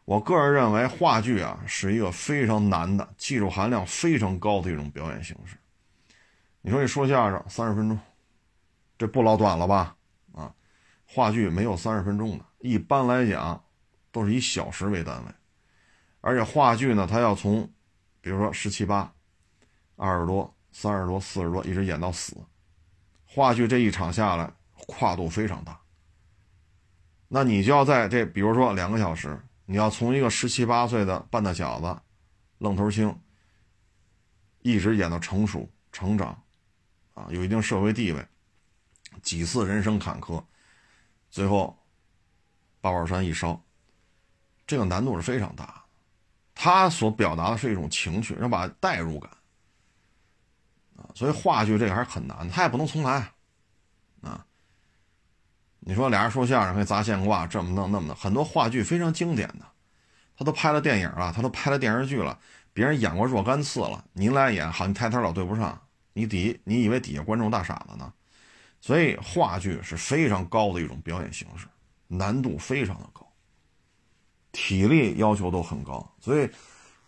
[0.03, 5.55] 我个人认为话剧啊是一个非常难的、技术含量非常高的一种表演形式。
[6.59, 7.97] 你说你说相声三十分钟，
[8.97, 9.95] 这不老短了吧？
[10.33, 10.53] 啊，
[11.05, 13.63] 话剧没有三十分钟的，一般来讲
[14.11, 15.31] 都是以小时为单位，
[16.21, 17.69] 而且话剧呢，它要从，
[18.21, 19.13] 比如说十七八、
[19.95, 20.53] 二十多。
[20.69, 22.37] 三十多、四十多，一直演到死。
[23.25, 25.79] 话剧这一场下来，跨度非常大。
[27.27, 31.99] 那你就要在这，比如说两个小时，你要从一个十七八岁的半大小子、
[32.59, 33.17] 愣头青，
[34.59, 36.43] 一直演到成熟、成长，
[37.15, 38.23] 啊，有一定社会地位，
[39.22, 40.43] 几次人生坎坷，
[41.30, 41.78] 最后
[42.82, 43.61] 八宝山一烧，
[44.65, 45.84] 这个难度是非常大。
[46.55, 49.30] 他所表达的是一种情绪，要把代入感
[50.95, 51.05] 啊。
[51.13, 53.32] 所以话剧这个还是很难，他也不能重来，
[54.22, 54.43] 啊，
[55.80, 59.65] 你说俩人说相声可以砸线挂，这么弄那么的，很多话剧非常经典的，
[60.36, 62.39] 他都拍了电影了，他都拍了电视剧了，
[62.74, 65.80] 别人演过若干次了，您来演，好，你台词老对不上，
[66.13, 68.11] 你底你以为底下观众大傻子呢？
[68.82, 71.67] 所以话剧是非常高的一种表演形式，
[72.07, 73.28] 难度非常的高，
[74.51, 76.49] 体力要求都很高，所以。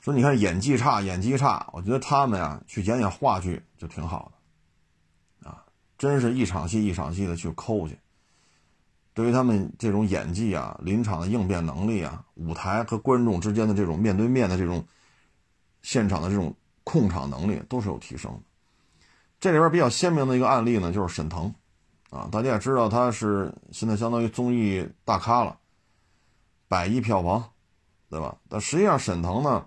[0.02, 4.32] 说你看演技差，演技差，我觉得他们呀去演演话剧就挺好
[5.44, 5.62] 的，啊，
[5.98, 8.00] 真是一场戏一场戏的去抠去。
[9.14, 14.88] 对于他们这种演技啊、临场的应变能力啊、舞台和观众之间的这种面对面的这种
[15.82, 16.56] 现场的这种
[16.86, 18.42] 控场能力都是有提升的。
[19.40, 21.54] 这里边比较鲜明的一个案例呢，就是沈腾，
[22.10, 25.58] 啊，大家也知道他是现在相当于综艺大咖了，
[26.68, 27.52] 百亿票房，
[28.10, 28.38] 对吧？
[28.50, 29.66] 但实际上沈腾呢。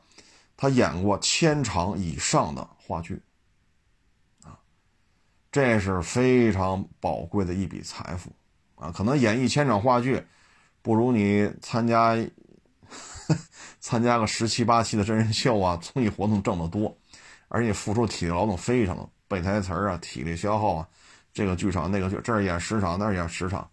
[0.54, 3.20] 他演过千场以上的话剧，
[4.44, 4.54] 啊，
[5.50, 8.30] 这是非常宝贵的一笔财富，
[8.76, 10.24] 啊，可能演一千场话剧，
[10.80, 12.16] 不如你参加
[13.80, 16.96] 参加个十七八期的真人秀啊，综艺活动挣得多，
[17.48, 20.88] 而且付出体力劳动非常的背台词啊，体力消耗啊，
[21.32, 23.68] 这个剧场那个剧，这儿演十场，那儿演十场，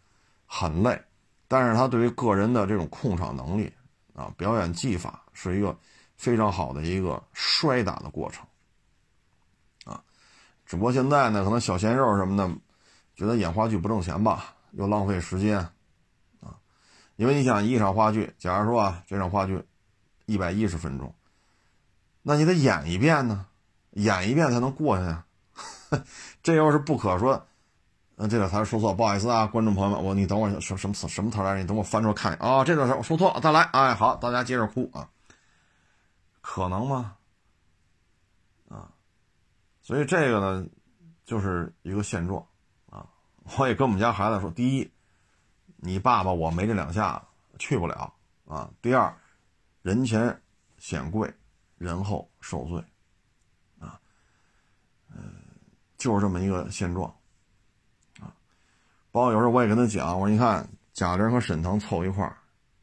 [0.45, 0.99] 很累，
[1.47, 3.72] 但是他对于个人的这种控场能力
[4.16, 5.78] 啊，表演技法是一个。
[6.20, 8.45] 非常好的一个摔打的过程，
[9.86, 10.03] 啊，
[10.66, 12.53] 只不过现在呢，可能小鲜肉什么的，
[13.16, 15.60] 觉得演话剧不挣钱吧，又浪费时间，
[16.41, 16.60] 啊，
[17.16, 19.64] 因为你想一场话剧，假如说啊，这场话剧
[20.26, 21.16] 一百一十分钟，
[22.22, 23.45] 那你得演一遍呢，
[23.91, 25.26] 演一遍才能过去呀，
[26.43, 27.47] 这又是不可说，
[28.15, 31.61] 嗯，这个词说错，不好意思啊，观众朋友们，我你等会儿什什么词什么词来着？
[31.61, 35.09] 你等我翻出来看啊，这段词我说错了，再来，哎，好，大家接着哭啊。
[36.41, 37.15] 可能吗？
[38.69, 38.91] 啊，
[39.81, 40.67] 所以这个呢，
[41.25, 42.45] 就是一个现状
[42.89, 43.05] 啊。
[43.57, 44.91] 我也跟我们家孩子说：第一，
[45.77, 48.13] 你爸爸我没这两下子，去不了
[48.47, 49.15] 啊；第二，
[49.81, 50.41] 人前
[50.77, 51.31] 显贵，
[51.77, 52.83] 人后受罪
[53.79, 53.99] 啊。
[55.13, 55.35] 嗯，
[55.99, 57.13] 就是这么一个现状
[58.19, 58.33] 啊。
[59.11, 62.35] 包括有时候我也跟他讲，我说你看贾玲和沈腾凑一块儿，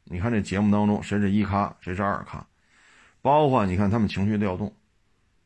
[0.05, 2.47] 你看这节目当中谁是一咖，谁是二咖，
[3.21, 4.73] 包括你看他们情绪调动，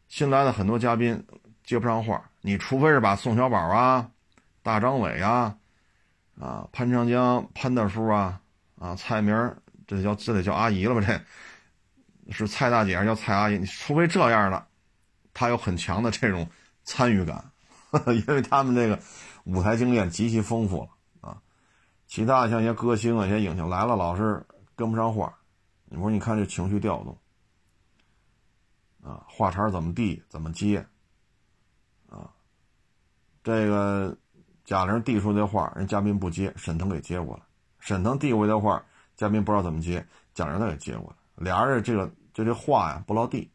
[0.07, 1.25] 新来的很多嘉宾
[1.63, 4.11] 接不上话，你除非是把宋小宝啊、
[4.61, 5.57] 大张伟啊、
[6.39, 8.39] 啊潘长江潘大叔啊、
[8.77, 9.55] 啊蔡明
[9.87, 11.01] 这叫这得叫阿姨了吧？
[11.01, 11.19] 这
[12.31, 13.57] 是蔡大姐还是叫蔡阿姨？
[13.57, 14.67] 你除非这样的，
[15.33, 16.47] 他有很强的这种
[16.85, 17.50] 参与感，
[18.07, 18.99] 因为他们这个。
[19.45, 20.89] 舞台经验极其丰富了
[21.27, 21.41] 啊，
[22.05, 25.35] 其他像一些歌星啊、一些影星来了，老是跟不上话。
[25.85, 27.17] 你说，你看这情绪调动
[29.01, 30.85] 啊，话茬怎么递，怎么接
[32.07, 32.29] 啊？
[33.43, 34.15] 这个
[34.63, 37.43] 贾玲递出的话，人嘉宾不接，沈腾给接过来；
[37.79, 38.85] 沈腾递过去的话，
[39.15, 41.15] 嘉宾不知道怎么接，贾玲再给接过来。
[41.43, 43.49] 俩人这个就这话呀不落地。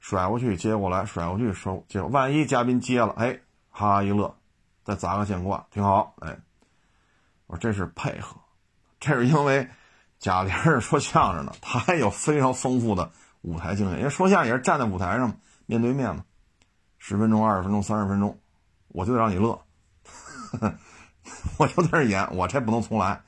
[0.00, 3.38] 甩过去接过来，甩过去收接，万一嘉宾接了，哎。
[3.70, 4.34] 哈哈一乐，
[4.82, 6.12] 再砸个现挂，挺好。
[6.18, 6.36] 哎，
[7.46, 8.36] 我说这是配合，
[8.98, 9.68] 这是因为
[10.18, 13.08] 贾玲是说相声的，她还有非常丰富的
[13.42, 13.98] 舞台经验。
[13.98, 15.32] 因为说相声也是站在舞台上
[15.66, 16.24] 面对面嘛，
[16.98, 18.36] 十分钟、二十分钟、三十分钟，
[18.88, 19.64] 我就得让你乐，
[21.58, 23.22] 我就在这演，我这不能重来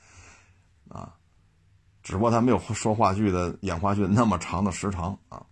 [0.88, 1.14] 啊。
[2.02, 5.46] 只不过他没有说话剧的演话剧那么长的时长啊。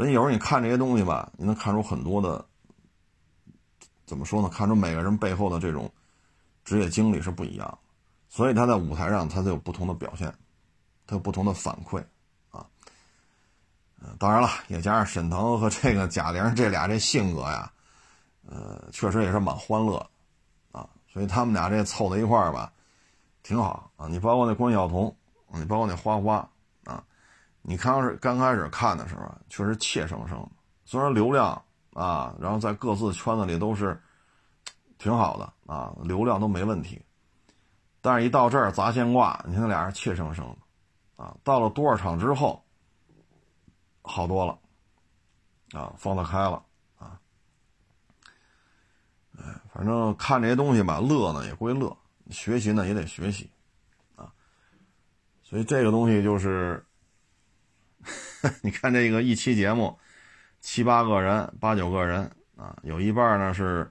[0.00, 2.42] 所以有时候你看这些东西吧，你能看出很多的。
[4.06, 4.48] 怎么说呢？
[4.48, 5.92] 看出每个人背后的这种
[6.64, 7.78] 职业经历是不一样，
[8.30, 10.34] 所以他在舞台上他就有不同的表现，
[11.06, 12.02] 他有不同的反馈
[12.50, 12.66] 啊。
[14.18, 17.70] 当然了，也加上沈腾和这个贾玲这俩这性格呀，
[18.48, 19.98] 呃，确实也是蛮欢乐
[20.72, 20.88] 啊。
[21.12, 22.72] 所以他们俩这凑在一块儿吧，
[23.42, 24.08] 挺好啊。
[24.08, 25.14] 你包括那关晓彤，
[25.52, 26.49] 你包括那花花，
[27.62, 30.48] 你刚是刚开始看的时候，确实怯生生的，
[30.84, 31.60] 虽然流量。
[31.92, 34.00] 啊，然后在各自圈子里都是
[34.96, 37.04] 挺好的啊，流量都没问题。
[38.00, 41.36] 但是，一到这儿砸线挂，你看俩人怯生生的啊。
[41.42, 42.64] 到了多少场之后，
[44.02, 44.56] 好多了
[45.72, 46.64] 啊，放得开了
[46.96, 47.20] 啊。
[49.36, 49.44] 哎，
[49.74, 51.94] 反正看这些东西吧，乐呢也归乐，
[52.30, 53.50] 学习呢也得学习
[54.14, 54.32] 啊。
[55.42, 56.86] 所以这个东西就是，
[58.62, 59.98] 你看这个一期节目。
[60.62, 63.90] 七八个人，八九个人啊，有一半呢是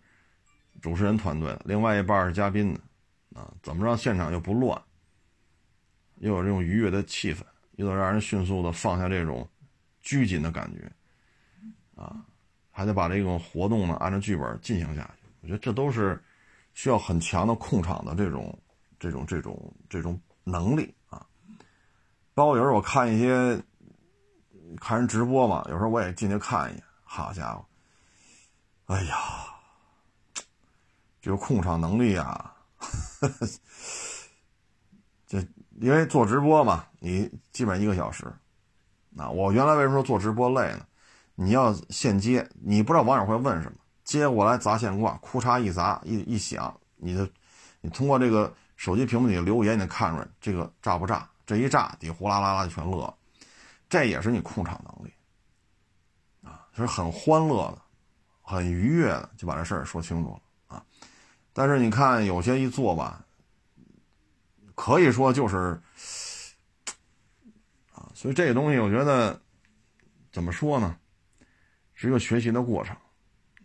[0.80, 2.80] 主持人团队，另外一半是嘉宾的
[3.40, 3.52] 啊。
[3.64, 4.80] 怎么让现场又不乱，
[6.18, 7.42] 又有这种愉悦的气氛，
[7.78, 9.50] 又能让人迅速的放下这种
[10.04, 10.92] 拘谨的感觉
[12.00, 12.24] 啊？
[12.70, 15.28] 还得把这种活动呢按照剧本进行下去。
[15.42, 16.24] 我觉得这都是
[16.76, 18.56] 需要很强的控场的这种、
[19.00, 21.26] 这种、这种、这种能力啊。
[22.36, 23.60] 包括有时候我看一些。
[24.78, 26.84] 看人直播嘛，有时候我也进去看一眼。
[27.04, 27.66] 好家伙，
[28.86, 29.16] 哎呀，
[31.22, 32.54] 这控场能力啊，
[35.26, 35.40] 这
[35.82, 38.32] 因为做直播嘛，你基本一个小时。
[39.10, 40.86] 那我原来为什么说做直播累呢？
[41.34, 47.28] 你要现接，你不知道网友会问什么，接过来砸现挂，哭嚓一砸一一响，你的
[47.82, 51.28] 你通过这个手机屏幕里的留言，你能看出来这个炸不炸？
[51.46, 53.16] 这一炸，底呼啦啦啦就全乐了。
[53.90, 55.12] 这也是你控场能力，
[56.44, 57.82] 啊，就是很欢乐的，
[58.40, 60.86] 很愉悦的，就把这事儿说清楚了啊。
[61.54, 63.26] 但是你看有些一做吧，
[64.76, 65.82] 可以说就是，
[67.92, 69.42] 啊，所以这个东西我觉得
[70.32, 70.96] 怎么说呢，
[71.96, 72.96] 是一个学习的过程，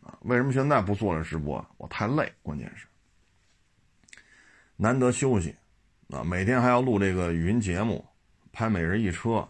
[0.01, 1.63] 啊，为什么现在不做这直播？
[1.77, 2.87] 我太累，关键是
[4.77, 5.55] 难得休息，
[6.09, 8.03] 啊，每天还要录这个语音节目，
[8.51, 9.47] 拍每日一车。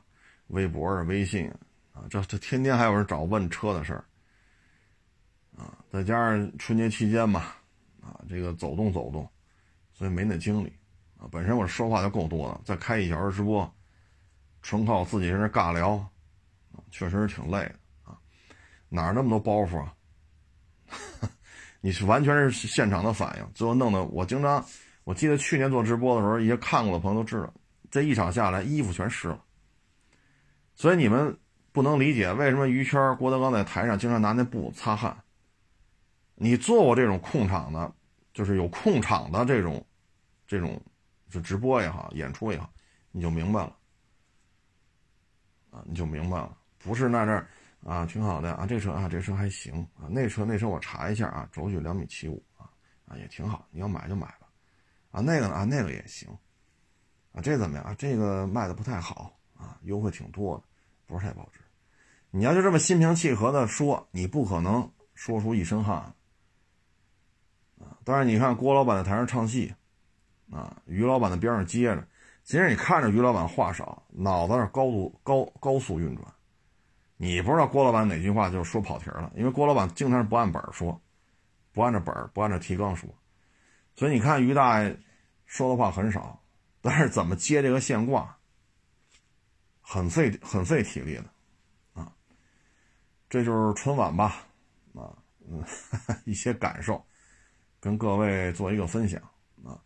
[0.49, 1.51] 微博啊，微信
[1.93, 4.05] 啊，这这天天还有人找问车的事儿
[5.57, 7.41] 啊，再加上春节期间嘛，
[8.01, 9.29] 啊，这个走动走动，
[9.93, 10.73] 所以没那精力
[11.17, 11.29] 啊。
[11.31, 13.73] 本身我说话就够多了，再开一小时直播，
[14.63, 15.93] 纯靠自己在那尬聊，
[16.73, 18.19] 啊，确实是挺累的啊。
[18.89, 19.95] 哪那么多包袱啊？
[21.81, 24.65] 你是完全是现场的反应，最后弄得我经常，
[25.05, 27.53] 我记得去年做直播的时候，一些看过的朋友都知道，
[27.91, 29.41] 这一场下来衣服全湿了。
[30.75, 31.37] 所以你们
[31.73, 35.17] 不能理解为什么于谦、郭德纲在台上经常拿那布擦汗。
[36.35, 37.93] 你做过这种控场的，
[38.33, 39.85] 就是有控场的这种、
[40.47, 40.81] 这种，
[41.31, 42.69] 就直播也好，演出也好，
[43.13, 43.77] 你就明白了。
[45.71, 47.49] 啊，你就明白了，不是那这儿
[47.85, 52.71] 啊，挺好的啊，这车啊，这车还行啊，那车那车我查一下啊，轴距两米七五啊，
[53.07, 54.49] 啊也挺好，你要买就买吧。
[55.11, 56.29] 啊，那个呢啊，那个也行。
[57.33, 57.95] 啊，这怎么样啊？
[57.99, 59.37] 这个卖的不太好。
[59.57, 60.63] 啊，优惠挺多的，
[61.07, 61.61] 不是太保值。
[62.31, 65.97] 你要就这么心平气和的说，你不可能说出一身汗。
[67.79, 67.97] 啊。
[68.05, 69.75] 当然，你看郭老板在台上唱戏，
[70.51, 72.07] 啊，于老板在边上接着。
[72.43, 76.27] 其实你看着于老板话少，脑子是高度高高速运转。
[77.17, 81.01] 你不知道郭老板哪句话就说跑题了，因为郭老板经常是不按本说，
[81.73, 83.09] 不按着本不按照提纲说。
[83.95, 84.99] 所以你看于大爷
[85.47, 86.39] 说的话很少，
[86.83, 88.34] 但是怎么接这个线挂，
[89.95, 91.25] 很费很费体力的，
[91.93, 92.13] 啊，
[93.31, 94.45] 这就是春晚吧，
[94.93, 95.15] 啊，
[95.49, 95.63] 嗯，
[96.27, 97.01] 一些感受，
[97.79, 99.23] 跟各位做一个分享。
[99.63, 99.79] 啊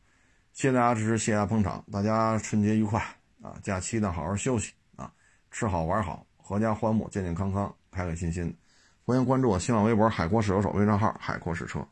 [0.55, 2.99] 谢谢大家支持，谢谢大家捧场，大家春节愉快
[3.43, 3.55] 啊！
[3.63, 5.13] 假期呢好好休息啊，
[5.51, 8.57] 吃好玩好，阖家欢睦，健健康康，开开心心。
[9.05, 11.87] 欢迎关注我新浪微博“海阔试车手”微账号“海阔试车”。